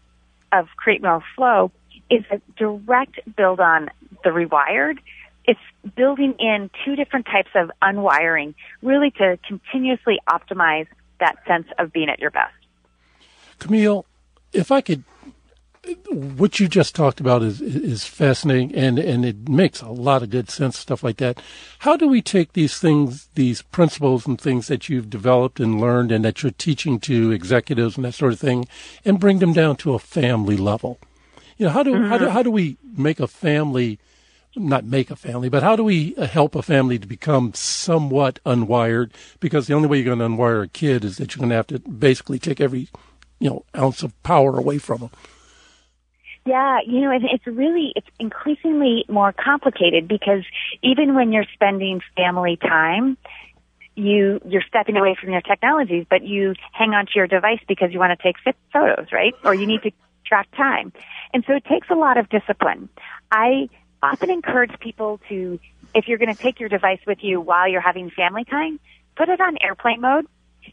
of 0.51 0.67
Create 0.75 1.01
More 1.01 1.23
Flow 1.35 1.71
is 2.09 2.23
a 2.29 2.41
direct 2.57 3.19
build 3.35 3.59
on 3.59 3.89
the 4.23 4.29
rewired. 4.29 4.99
It's 5.45 5.59
building 5.95 6.35
in 6.39 6.69
two 6.85 6.95
different 6.95 7.25
types 7.25 7.51
of 7.55 7.71
unwiring, 7.81 8.53
really 8.81 9.11
to 9.11 9.39
continuously 9.47 10.19
optimize 10.27 10.87
that 11.19 11.37
sense 11.47 11.67
of 11.77 11.91
being 11.91 12.09
at 12.09 12.19
your 12.19 12.31
best. 12.31 12.53
Camille, 13.59 14.05
if 14.53 14.71
I 14.71 14.81
could 14.81 15.03
what 16.09 16.59
you 16.59 16.67
just 16.67 16.93
talked 16.93 17.19
about 17.19 17.41
is 17.41 17.61
is 17.61 18.05
fascinating 18.05 18.73
and 18.75 18.99
and 18.99 19.25
it 19.25 19.47
makes 19.47 19.81
a 19.81 19.87
lot 19.87 20.21
of 20.21 20.29
good 20.29 20.49
sense 20.49 20.77
stuff 20.77 21.03
like 21.03 21.17
that 21.17 21.41
how 21.79 21.95
do 21.95 22.07
we 22.07 22.21
take 22.21 22.53
these 22.53 22.77
things 22.77 23.29
these 23.35 23.61
principles 23.61 24.27
and 24.27 24.39
things 24.39 24.67
that 24.67 24.89
you've 24.89 25.09
developed 25.09 25.59
and 25.59 25.79
learned 25.79 26.11
and 26.11 26.25
that 26.25 26.43
you're 26.43 26.51
teaching 26.51 26.99
to 26.99 27.31
executives 27.31 27.95
and 27.95 28.05
that 28.05 28.13
sort 28.13 28.33
of 28.33 28.39
thing 28.39 28.67
and 29.05 29.19
bring 29.19 29.39
them 29.39 29.53
down 29.53 29.75
to 29.75 29.93
a 29.93 29.99
family 29.99 30.57
level 30.57 30.99
you 31.57 31.65
know 31.65 31.71
how 31.71 31.83
do 31.83 31.93
mm-hmm. 31.93 32.09
how 32.09 32.17
do 32.17 32.29
how 32.29 32.43
do 32.43 32.51
we 32.51 32.77
make 32.97 33.19
a 33.19 33.27
family 33.27 33.99
not 34.55 34.83
make 34.83 35.11
a 35.11 35.15
family, 35.15 35.47
but 35.47 35.61
how 35.61 35.75
do 35.75 35.83
we 35.83 36.13
help 36.15 36.55
a 36.55 36.61
family 36.61 36.97
to 36.97 37.07
become 37.07 37.53
somewhat 37.53 38.39
unwired? 38.45 39.11
Because 39.39 39.67
the 39.67 39.73
only 39.73 39.87
way 39.87 39.99
you're 39.99 40.15
going 40.15 40.19
to 40.19 40.25
unwire 40.25 40.63
a 40.63 40.67
kid 40.67 41.05
is 41.05 41.17
that 41.17 41.33
you're 41.33 41.39
going 41.39 41.51
to 41.51 41.55
have 41.55 41.67
to 41.67 41.79
basically 41.79 42.39
take 42.39 42.59
every, 42.59 42.89
you 43.39 43.49
know, 43.49 43.63
ounce 43.77 44.01
of 44.01 44.21
power 44.23 44.57
away 44.57 44.79
from 44.79 45.01
them. 45.01 45.11
Yeah, 46.45 46.79
you 46.85 47.01
know, 47.01 47.11
it's 47.11 47.45
really, 47.45 47.93
it's 47.95 48.07
increasingly 48.17 49.05
more 49.07 49.33
complicated 49.33 50.07
because 50.07 50.43
even 50.81 51.13
when 51.13 51.31
you're 51.31 51.45
spending 51.53 52.01
family 52.15 52.57
time, 52.57 53.17
you, 53.95 54.39
you're 54.45 54.63
stepping 54.67 54.95
away 54.95 55.15
from 55.19 55.31
your 55.31 55.41
technologies, 55.41 56.05
but 56.09 56.23
you 56.23 56.55
hang 56.71 56.91
onto 56.91 57.11
your 57.15 57.27
device 57.27 57.59
because 57.67 57.91
you 57.91 57.99
want 57.99 58.17
to 58.17 58.23
take 58.23 58.37
photos, 58.71 59.07
right? 59.11 59.33
Or 59.43 59.53
you 59.53 59.67
need 59.67 59.83
to 59.83 59.91
track 60.25 60.47
time. 60.55 60.93
And 61.33 61.43
so 61.45 61.53
it 61.53 61.65
takes 61.65 61.89
a 61.89 61.95
lot 61.95 62.17
of 62.17 62.29
discipline. 62.29 62.89
I 63.31 63.69
often 64.01 64.29
encourage 64.29 64.71
people 64.79 65.19
to, 65.29 65.59
if 65.93 66.07
you're 66.07 66.17
going 66.17 66.33
to 66.33 66.41
take 66.41 66.59
your 66.59 66.69
device 66.69 66.99
with 67.05 67.19
you 67.21 67.41
while 67.41 67.67
you're 67.67 67.81
having 67.81 68.09
family 68.09 68.45
time, 68.45 68.79
put 69.17 69.27
it 69.29 69.41
on 69.41 69.57
airplane 69.61 70.01
mode. 70.01 70.25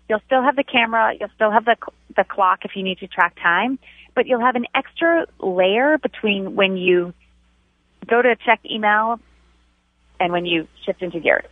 You'll 0.09 0.23
still 0.27 0.43
have 0.43 0.57
the 0.57 0.65
camera, 0.65 1.15
you'll 1.19 1.31
still 1.35 1.51
have 1.51 1.65
the, 1.65 1.77
the 2.17 2.25
clock 2.25 2.65
if 2.65 2.77
you 2.77 2.83
need 2.83 2.99
to 2.99 3.07
track 3.07 3.37
time, 3.43 3.79
but 4.17 4.27
you'll 4.27 4.41
have 4.41 4.57
an 4.57 4.67
extra 4.75 5.27
layer 5.39 5.99
between 5.99 6.57
when 6.57 6.77
you 6.77 7.15
go 8.09 8.21
to 8.21 8.35
check 8.45 8.59
email 8.69 9.21
and 10.19 10.33
when 10.33 10.47
you 10.47 10.67
shift 10.85 11.03
into 11.03 11.21
gear. 11.21 11.45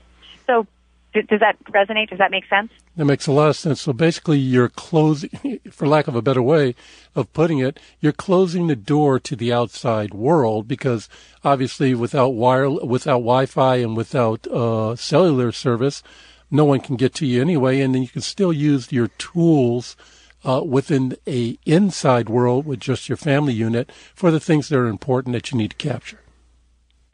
So 0.47 0.67
does 1.13 1.41
that 1.41 1.63
resonate? 1.67 2.09
Does 2.09 2.19
that 2.19 2.33
make 2.33 2.47
sense? 2.49 2.73
That 2.97 3.05
makes 3.05 3.27
a 3.27 3.33
lot 3.33 3.51
of 3.51 3.57
sense. 3.57 3.83
So 3.83 3.93
basically, 3.93 4.39
you're 4.39 4.71
closing, 4.71 5.61
for 5.71 5.87
lack 5.87 6.09
of 6.09 6.17
a 6.17 6.23
better 6.23 6.43
way 6.43 6.75
of 7.15 7.33
putting 7.33 7.59
it, 7.59 7.79
you're 8.01 8.13
closing 8.13 8.67
the 8.67 8.75
door 8.75 9.21
to 9.21 9.37
the 9.37 9.53
outside 9.53 10.13
world 10.15 10.67
because 10.67 11.09
obviously, 11.45 11.95
without 11.95 12.31
wire, 12.31 12.69
without 12.69 13.19
Wi-Fi, 13.19 13.77
and 13.77 13.97
without 13.97 14.47
uh, 14.49 14.97
cellular 14.97 15.53
service, 15.53 16.03
no 16.51 16.65
one 16.65 16.81
can 16.81 16.97
get 16.97 17.15
to 17.15 17.27
you 17.27 17.41
anyway. 17.41 17.81
And 17.81 17.95
then 17.95 18.03
you 18.03 18.09
can 18.09 18.23
still 18.23 18.53
use 18.53 18.91
your 18.91 19.09
tools 19.19 19.97
uh, 20.45 20.63
within 20.65 21.17
a 21.27 21.59
inside 21.65 22.29
world 22.29 22.67
with 22.67 22.81
just 22.81 23.09
your 23.09 23.17
family 23.17 23.53
unit 23.53 23.91
for 24.15 24.31
the 24.31 24.41
things 24.41 24.69
that 24.69 24.79
are 24.79 24.87
important 24.87 25.33
that 25.33 25.51
you 25.51 25.59
need 25.59 25.71
to 25.71 25.77
capture. 25.77 26.21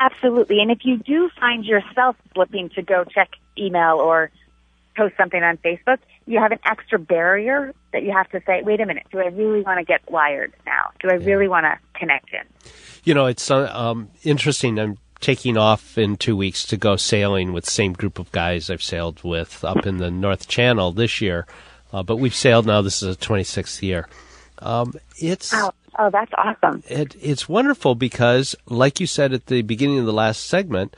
Absolutely. 0.00 0.60
And 0.60 0.70
if 0.70 0.78
you 0.84 0.96
do 0.96 1.30
find 1.38 1.64
yourself 1.64 2.16
slipping 2.34 2.70
to 2.70 2.82
go 2.82 3.04
check 3.04 3.30
email 3.58 3.96
or 3.98 4.30
post 4.96 5.14
something 5.16 5.42
on 5.42 5.58
Facebook, 5.58 5.98
you 6.26 6.38
have 6.38 6.52
an 6.52 6.58
extra 6.64 6.98
barrier 6.98 7.74
that 7.92 8.02
you 8.02 8.12
have 8.12 8.28
to 8.30 8.40
say, 8.46 8.62
wait 8.62 8.80
a 8.80 8.86
minute, 8.86 9.06
do 9.12 9.18
I 9.18 9.26
really 9.26 9.60
want 9.60 9.78
to 9.78 9.84
get 9.84 10.10
wired 10.10 10.54
now? 10.64 10.90
Do 11.00 11.08
I 11.10 11.16
yeah. 11.16 11.26
really 11.26 11.48
want 11.48 11.64
to 11.64 11.78
connect 11.98 12.30
in? 12.32 12.40
You 13.04 13.14
know, 13.14 13.26
it's 13.26 13.50
uh, 13.50 13.70
um, 13.74 14.10
interesting. 14.22 14.78
I'm 14.78 14.98
taking 15.20 15.58
off 15.58 15.98
in 15.98 16.16
two 16.16 16.36
weeks 16.36 16.64
to 16.66 16.76
go 16.76 16.96
sailing 16.96 17.52
with 17.52 17.66
the 17.66 17.70
same 17.70 17.92
group 17.92 18.18
of 18.18 18.32
guys 18.32 18.70
I've 18.70 18.82
sailed 18.82 19.22
with 19.22 19.64
up 19.64 19.86
in 19.86 19.98
the 19.98 20.10
North 20.10 20.48
Channel 20.48 20.92
this 20.92 21.20
year. 21.20 21.46
Uh, 21.92 22.02
but 22.02 22.16
we've 22.16 22.34
sailed 22.34 22.66
now. 22.66 22.82
This 22.82 23.02
is 23.02 23.14
a 23.14 23.18
26th 23.18 23.82
year. 23.82 24.08
Um, 24.60 24.92
it's 25.18 25.52
oh, 25.54 25.72
oh, 25.98 26.10
that's 26.10 26.32
awesome. 26.36 26.82
It, 26.88 27.16
it's 27.20 27.48
wonderful 27.48 27.94
because, 27.94 28.54
like 28.66 29.00
you 29.00 29.06
said 29.06 29.32
at 29.32 29.46
the 29.46 29.62
beginning 29.62 29.98
of 29.98 30.06
the 30.06 30.12
last 30.12 30.46
segment, 30.46 30.94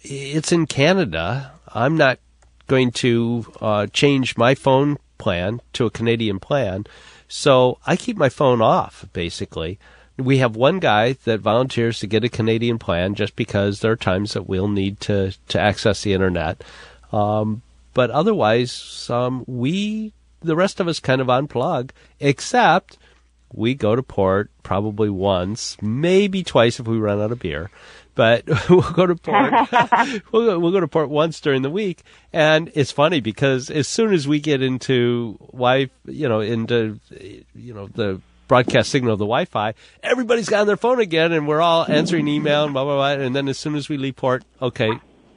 it's 0.00 0.52
in 0.52 0.66
Canada. 0.66 1.52
I'm 1.68 1.96
not 1.96 2.18
going 2.66 2.92
to 2.92 3.46
uh, 3.60 3.86
change 3.88 4.36
my 4.36 4.54
phone 4.54 4.98
plan 5.18 5.60
to 5.74 5.86
a 5.86 5.90
Canadian 5.90 6.40
plan, 6.40 6.86
so 7.28 7.78
I 7.86 7.96
keep 7.96 8.16
my 8.16 8.28
phone 8.28 8.62
off. 8.62 9.04
Basically, 9.12 9.78
we 10.16 10.38
have 10.38 10.56
one 10.56 10.78
guy 10.78 11.12
that 11.12 11.40
volunteers 11.40 12.00
to 12.00 12.06
get 12.06 12.24
a 12.24 12.28
Canadian 12.28 12.78
plan 12.78 13.14
just 13.14 13.36
because 13.36 13.80
there 13.80 13.92
are 13.92 13.96
times 13.96 14.32
that 14.32 14.48
we'll 14.48 14.68
need 14.68 15.00
to 15.00 15.32
to 15.48 15.60
access 15.60 16.02
the 16.02 16.14
internet. 16.14 16.64
Um, 17.12 17.62
but 17.94 18.10
otherwise, 18.10 19.08
um, 19.10 19.44
we, 19.46 20.12
the 20.40 20.56
rest 20.56 20.80
of 20.80 20.88
us 20.88 21.00
kind 21.00 21.20
of 21.20 21.28
unplug, 21.28 21.90
except 22.20 22.98
we 23.52 23.74
go 23.74 23.96
to 23.96 24.02
port 24.02 24.50
probably 24.62 25.08
once, 25.08 25.76
maybe 25.80 26.42
twice 26.42 26.78
if 26.78 26.86
we 26.86 26.98
run 26.98 27.20
out 27.20 27.32
of 27.32 27.40
beer. 27.40 27.70
But 28.14 28.44
we'll 28.68 28.92
go 28.92 29.06
to 29.06 29.14
port. 29.14 29.52
we'll, 30.32 30.46
go, 30.46 30.58
we'll 30.58 30.72
go 30.72 30.80
to 30.80 30.88
port 30.88 31.08
once 31.08 31.40
during 31.40 31.62
the 31.62 31.70
week, 31.70 32.02
and 32.32 32.70
it's 32.74 32.90
funny 32.90 33.20
because 33.20 33.70
as 33.70 33.86
soon 33.86 34.12
as 34.12 34.26
we 34.26 34.40
get 34.40 34.60
into 34.60 35.38
Wi, 35.52 35.88
you 36.04 36.28
know, 36.28 36.40
into 36.40 36.98
you 37.54 37.74
know 37.74 37.86
the 37.86 38.20
broadcast 38.48 38.90
signal 38.90 39.12
of 39.12 39.18
the 39.20 39.24
Wi-Fi, 39.24 39.74
everybody's 40.02 40.48
got 40.48 40.62
on 40.62 40.66
their 40.66 40.76
phone 40.76 41.00
again, 41.00 41.32
and 41.32 41.46
we're 41.46 41.60
all 41.60 41.86
answering 41.88 42.26
email 42.26 42.64
and 42.64 42.72
blah 42.72 42.84
blah 42.84 42.96
blah. 42.96 43.24
And 43.24 43.36
then 43.36 43.46
as 43.48 43.58
soon 43.58 43.76
as 43.76 43.88
we 43.88 43.96
leave 43.96 44.16
port, 44.16 44.42
okay, 44.60 44.90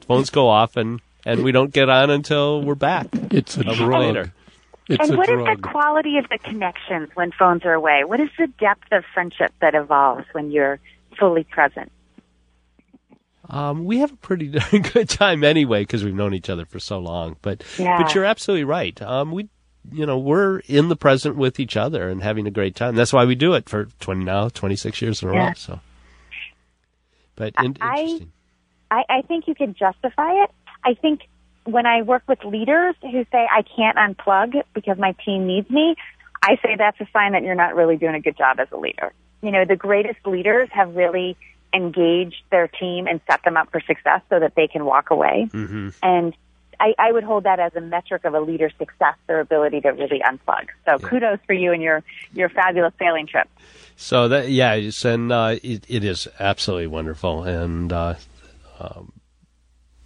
phones 0.08 0.32
go 0.32 0.48
off, 0.50 0.76
and 0.76 1.02
and 1.26 1.44
we 1.44 1.52
don't 1.52 1.72
get 1.72 1.90
on 1.90 2.10
until 2.10 2.62
we're 2.62 2.76
back. 2.76 3.08
It's 3.32 3.58
a, 3.58 3.62
a 3.62 3.76
drug. 3.76 4.02
Later. 4.02 4.34
It's 4.88 5.08
and 5.10 5.18
what 5.18 5.30
is 5.30 5.38
the 5.38 5.58
quality 5.62 6.18
of 6.18 6.28
the 6.30 6.38
connections 6.38 7.10
when 7.14 7.32
phones 7.32 7.64
are 7.64 7.74
away? 7.74 8.04
What 8.04 8.20
is 8.20 8.30
the 8.38 8.48
depth 8.60 8.92
of 8.92 9.04
friendship 9.14 9.54
that 9.62 9.74
evolves 9.76 10.26
when 10.34 10.52
you're 10.52 10.80
fully 11.18 11.44
present? 11.46 11.92
Um, 13.50 13.86
we 13.86 14.00
have 14.00 14.12
a 14.14 14.18
pretty 14.18 14.48
darn 14.48 14.82
good 14.94 15.10
time 15.10 15.44
anyway 15.44 15.84
because 15.84 16.04
we've 16.04 16.16
known 16.16 16.34
each 16.34 16.50
other 16.50 16.66
for 16.66 16.80
so 16.80 17.00
long. 17.00 17.38
But 17.42 17.64
yeah. 17.78 18.02
but 18.02 18.14
you're 18.16 18.26
absolutely 18.26 18.64
right. 18.64 19.00
Um, 19.02 19.32
we 19.32 19.50
you 19.92 20.06
know, 20.06 20.18
we're 20.20 20.60
in 20.68 20.90
the 20.90 20.96
present 20.96 21.36
with 21.38 21.60
each 21.60 21.76
other 21.76 22.08
and 22.08 22.22
having 22.22 22.46
a 22.46 22.52
great 22.52 22.76
time. 22.76 22.96
That's 22.96 23.12
why 23.12 23.26
we 23.26 23.34
do 23.36 23.54
it 23.56 23.68
for 23.68 23.86
20 24.00 24.24
now, 24.24 24.48
26 24.50 25.02
years 25.02 25.24
in 25.24 25.30
a 25.30 25.34
Yeah. 25.34 25.48
row. 25.48 25.54
So, 25.56 25.80
but 27.36 27.54
in, 27.64 27.78
I- 27.82 28.00
interesting. 28.02 28.32
I, 28.92 29.04
I 29.10 29.22
think 29.22 29.48
you 29.48 29.56
can 29.56 29.74
justify 29.74 30.44
it. 30.44 30.52
I 30.84 30.94
think 30.96 31.22
when 31.66 31.86
I 31.86 32.02
work 32.02 32.24
with 32.28 32.44
leaders 32.44 32.96
who 33.02 33.26
say 33.32 33.48
I 33.52 33.64
can't 33.64 33.98
unplug 33.98 34.64
because 34.74 34.98
my 34.98 35.14
team 35.26 35.48
needs 35.48 35.70
me, 35.70 35.96
I 36.42 36.58
say 36.64 36.76
that's 36.78 37.00
a 37.00 37.08
sign 37.14 37.34
that 37.34 37.44
you're 37.44 37.56
not 37.56 37.76
really 37.76 37.98
doing 37.98 38.16
a 38.16 38.20
good 38.20 38.38
job 38.38 38.60
as 38.60 38.68
a 38.72 38.78
leader. 38.78 39.14
You 39.42 39.52
know, 39.52 39.66
the 39.66 39.76
greatest 39.76 40.26
leaders 40.26 40.70
have 40.72 40.96
really 40.96 41.38
engaged 41.74 42.44
their 42.50 42.68
team 42.68 43.08
and 43.08 43.22
set 43.30 43.44
them 43.44 43.58
up 43.58 43.72
for 43.72 43.80
success 43.82 44.22
so 44.30 44.40
that 44.40 44.56
they 44.56 44.68
can 44.68 44.86
walk 44.86 45.12
away. 45.12 45.48
hmm 45.52 45.90
And 46.02 46.36
I, 46.80 46.96
I 46.98 47.12
would 47.12 47.24
hold 47.24 47.44
that 47.44 47.60
as 47.60 47.76
a 47.76 47.82
metric 47.82 48.26
of 48.26 48.34
a 48.34 48.42
leader's 48.42 48.74
success, 48.80 49.14
their 49.28 49.40
ability 49.40 49.82
to 49.82 49.90
really 49.90 50.20
unplug. 50.20 50.68
So 50.88 50.98
kudos 50.98 51.38
for 51.46 51.54
you 51.54 51.72
and 51.74 51.82
your, 51.82 52.04
your 52.34 52.50
fabulous 52.50 52.94
sailing 52.98 53.28
trip. 53.28 53.48
So 53.96 54.28
that 54.30 54.50
yeah, 54.50 54.74
and 55.06 55.32
uh, 55.32 55.58
it, 55.62 55.86
it 55.88 56.04
is 56.04 56.28
absolutely 56.40 56.88
wonderful, 56.88 57.44
and 57.44 57.94
uh, 57.94 58.16
um, 58.80 59.14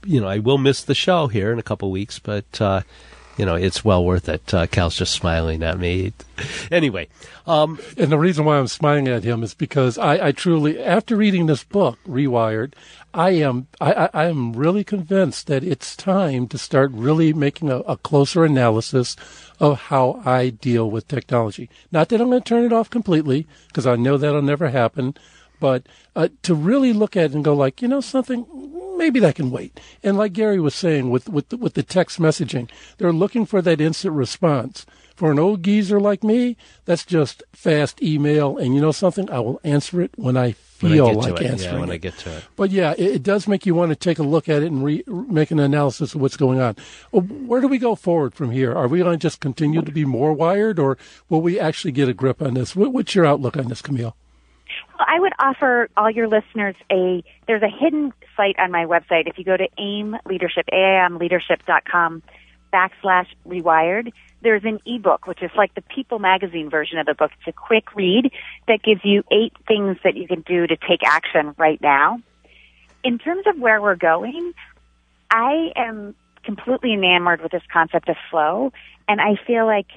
you 0.05 0.21
know 0.21 0.27
I 0.27 0.39
will 0.39 0.57
miss 0.57 0.83
the 0.83 0.95
show 0.95 1.27
here 1.27 1.51
in 1.51 1.59
a 1.59 1.63
couple 1.63 1.91
weeks, 1.91 2.19
but 2.19 2.61
uh, 2.61 2.81
you 3.37 3.45
know 3.45 3.55
it's 3.55 3.83
well 3.83 4.05
worth 4.05 4.29
it. 4.29 4.53
Uh, 4.53 4.67
Cal's 4.67 4.95
just 4.95 5.13
smiling 5.13 5.63
at 5.63 5.79
me. 5.79 6.13
Anyway, 6.71 7.07
um, 7.47 7.79
And 7.97 8.11
the 8.11 8.17
reason 8.17 8.43
why 8.43 8.57
I'm 8.57 8.67
smiling 8.67 9.07
at 9.07 9.23
him 9.23 9.43
is 9.43 9.53
because 9.53 9.97
I, 9.97 10.27
I 10.27 10.31
truly, 10.31 10.79
after 10.83 11.15
reading 11.15 11.45
this 11.45 11.63
book, 11.63 11.99
Rewired, 12.07 12.73
I 13.13 13.29
am 13.31 13.67
I, 13.79 14.09
I, 14.13 14.25
am 14.25 14.53
really 14.53 14.83
convinced 14.83 15.47
that 15.47 15.63
it's 15.63 15.95
time 15.95 16.47
to 16.49 16.57
start 16.57 16.91
really 16.91 17.33
making 17.33 17.69
a, 17.69 17.77
a 17.81 17.97
closer 17.97 18.43
analysis 18.43 19.15
of 19.59 19.79
how 19.83 20.21
I 20.25 20.49
deal 20.49 20.89
with 20.89 21.07
technology. 21.07 21.69
Not 21.91 22.09
that 22.09 22.19
I'm 22.19 22.29
going 22.29 22.41
to 22.41 22.49
turn 22.49 22.65
it 22.65 22.73
off 22.73 22.89
completely, 22.89 23.47
because 23.67 23.87
I 23.87 23.95
know 23.95 24.17
that'll 24.17 24.41
never 24.41 24.69
happen, 24.69 25.15
but 25.59 25.85
uh, 26.15 26.29
to 26.43 26.55
really 26.55 26.91
look 26.91 27.15
at 27.15 27.31
it 27.31 27.33
and 27.35 27.43
go 27.45 27.55
like, 27.55 27.81
you 27.81 27.87
know, 27.87 28.01
something 28.01 28.45
maybe 28.97 29.19
that 29.19 29.35
can 29.35 29.51
wait. 29.51 29.79
And 30.03 30.17
like 30.17 30.33
Gary 30.33 30.59
was 30.59 30.75
saying 30.75 31.09
with 31.09 31.29
with 31.29 31.49
the, 31.49 31.57
with 31.57 31.73
the 31.73 31.83
text 31.83 32.19
messaging, 32.19 32.69
they're 32.97 33.13
looking 33.13 33.45
for 33.45 33.61
that 33.61 33.81
instant 33.81 34.13
response. 34.13 34.85
For 35.15 35.31
an 35.31 35.39
old 35.39 35.63
geezer 35.63 35.97
like 35.97 36.25
me, 36.25 36.57
that's 36.83 37.05
just 37.05 37.41
fast 37.53 38.03
email, 38.03 38.57
and 38.57 38.75
you 38.75 38.81
know 38.81 38.91
something, 38.91 39.29
I 39.29 39.39
will 39.39 39.61
answer 39.63 40.01
it 40.01 40.11
when 40.17 40.35
I 40.35 40.55
when 40.81 40.91
I 40.91 40.95
feel 40.95 41.13
like 41.13 41.35
to 41.37 41.43
it, 41.43 41.51
answering 41.51 41.73
yeah, 41.75 41.79
when 41.79 41.89
it. 41.89 41.93
I 41.93 41.97
get 41.97 42.17
to 42.17 42.35
it. 42.35 42.43
But 42.57 42.71
yeah, 42.71 42.93
it, 42.97 43.15
it 43.15 43.23
does 43.23 43.47
make 43.47 43.65
you 43.65 43.73
want 43.73 43.91
to 43.91 43.95
take 43.95 44.19
a 44.19 44.23
look 44.23 44.49
at 44.49 44.61
it 44.61 44.73
and 44.73 44.83
re- 44.83 45.05
make 45.07 45.51
an 45.51 45.59
analysis 45.59 46.15
of 46.15 46.19
what's 46.19 46.35
going 46.35 46.59
on. 46.59 46.75
Where 47.13 47.61
do 47.61 47.69
we 47.69 47.77
go 47.77 47.95
forward 47.95 48.35
from 48.35 48.51
here? 48.51 48.73
Are 48.73 48.89
we 48.89 48.99
going 48.99 49.13
to 49.13 49.17
just 49.17 49.39
continue 49.39 49.81
to 49.81 49.91
be 49.91 50.03
more 50.03 50.33
wired, 50.33 50.79
or 50.79 50.97
will 51.29 51.41
we 51.41 51.61
actually 51.61 51.93
get 51.93 52.09
a 52.09 52.13
grip 52.13 52.41
on 52.41 52.55
this? 52.55 52.75
What, 52.75 52.91
what's 52.91 53.15
your 53.15 53.25
outlook 53.25 53.55
on 53.55 53.69
this, 53.69 53.81
Camille? 53.81 54.17
Well, 54.97 55.07
I 55.07 55.21
would 55.21 55.33
offer 55.39 55.89
all 55.95 56.11
your 56.11 56.27
listeners 56.27 56.75
a 56.91 57.23
there's 57.47 57.63
a 57.63 57.69
hidden 57.69 58.11
site 58.35 58.55
on 58.59 58.71
my 58.71 58.85
website. 58.85 59.27
If 59.27 59.37
you 59.37 59.43
go 59.43 59.57
to 59.57 59.67
AIM 59.77 60.17
Leadership, 60.25 60.65
aimleadership.com 60.71 62.23
backslash 62.73 63.27
rewired, 63.47 64.11
there's 64.41 64.63
an 64.63 64.79
ebook, 64.85 65.27
which 65.27 65.41
is 65.41 65.51
like 65.55 65.73
the 65.75 65.81
People 65.81 66.19
magazine 66.19 66.69
version 66.69 66.99
of 66.99 67.05
the 67.05 67.13
book. 67.13 67.31
It's 67.39 67.47
a 67.47 67.53
quick 67.53 67.95
read 67.95 68.31
that 68.67 68.83
gives 68.83 69.01
you 69.03 69.23
eight 69.31 69.53
things 69.67 69.97
that 70.03 70.15
you 70.15 70.27
can 70.27 70.41
do 70.41 70.67
to 70.67 70.75
take 70.75 71.01
action 71.03 71.55
right 71.57 71.81
now. 71.81 72.21
In 73.03 73.17
terms 73.17 73.45
of 73.47 73.57
where 73.59 73.81
we're 73.81 73.95
going, 73.95 74.53
I 75.31 75.71
am 75.75 76.15
completely 76.43 76.93
enamored 76.93 77.41
with 77.41 77.51
this 77.51 77.63
concept 77.71 78.09
of 78.09 78.17
flow, 78.29 78.71
and 79.07 79.19
I 79.19 79.35
feel 79.47 79.65
like 79.65 79.87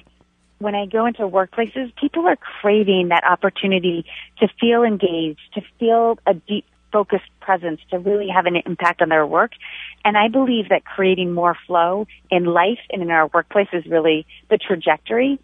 when 0.59 0.75
I 0.75 0.85
go 0.85 1.05
into 1.05 1.21
workplaces, 1.21 1.95
people 1.95 2.27
are 2.27 2.35
craving 2.35 3.09
that 3.09 3.23
opportunity 3.23 4.05
to 4.39 4.47
feel 4.59 4.83
engaged, 4.83 5.39
to 5.53 5.61
feel 5.79 6.19
a 6.25 6.33
deep 6.33 6.65
focused 6.91 7.29
presence, 7.39 7.81
to 7.91 7.99
really 7.99 8.27
have 8.27 8.45
an 8.45 8.55
impact 8.65 9.01
on 9.01 9.09
their 9.09 9.25
work. 9.25 9.51
And 10.05 10.17
I 10.17 10.27
believe 10.27 10.69
that 10.69 10.85
creating 10.85 11.33
more 11.33 11.55
flow 11.67 12.07
in 12.29 12.45
life 12.45 12.79
and 12.91 13.01
in 13.01 13.11
our 13.11 13.27
workplace 13.33 13.69
is 13.73 13.85
really 13.85 14.25
the 14.49 14.57
trajectory. 14.57 15.39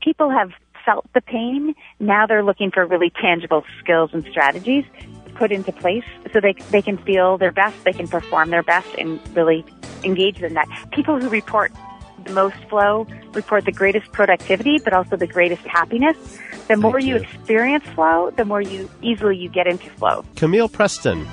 People 0.00 0.30
have 0.30 0.50
felt 0.84 1.06
the 1.14 1.20
pain. 1.20 1.74
Now 1.98 2.26
they're 2.26 2.44
looking 2.44 2.70
for 2.70 2.86
really 2.86 3.10
tangible 3.10 3.64
skills 3.80 4.10
and 4.12 4.24
strategies 4.30 4.84
put 5.34 5.52
into 5.52 5.70
place 5.70 6.04
so 6.32 6.40
they, 6.40 6.54
they 6.70 6.82
can 6.82 6.96
feel 6.98 7.36
their 7.36 7.52
best, 7.52 7.84
they 7.84 7.92
can 7.92 8.08
perform 8.08 8.50
their 8.50 8.62
best 8.62 8.88
and 8.98 9.20
really 9.36 9.64
engage 10.02 10.40
in 10.42 10.54
that. 10.54 10.66
People 10.92 11.20
who 11.20 11.28
report 11.28 11.72
the 12.26 12.32
most 12.32 12.56
flow 12.68 13.06
report 13.32 13.64
the 13.64 13.72
greatest 13.72 14.10
productivity, 14.12 14.78
but 14.78 14.92
also 14.92 15.16
the 15.16 15.26
greatest 15.26 15.62
happiness. 15.62 16.16
The 16.68 16.76
more 16.76 16.98
you 16.98 17.14
you. 17.14 17.22
experience 17.22 17.84
flow, 17.94 18.30
the 18.30 18.44
more 18.44 18.60
you 18.60 18.90
easily 19.02 19.36
you 19.36 19.48
get 19.48 19.66
into 19.66 19.88
flow. 19.90 20.24
Camille 20.34 20.68
Preston, 20.68 21.26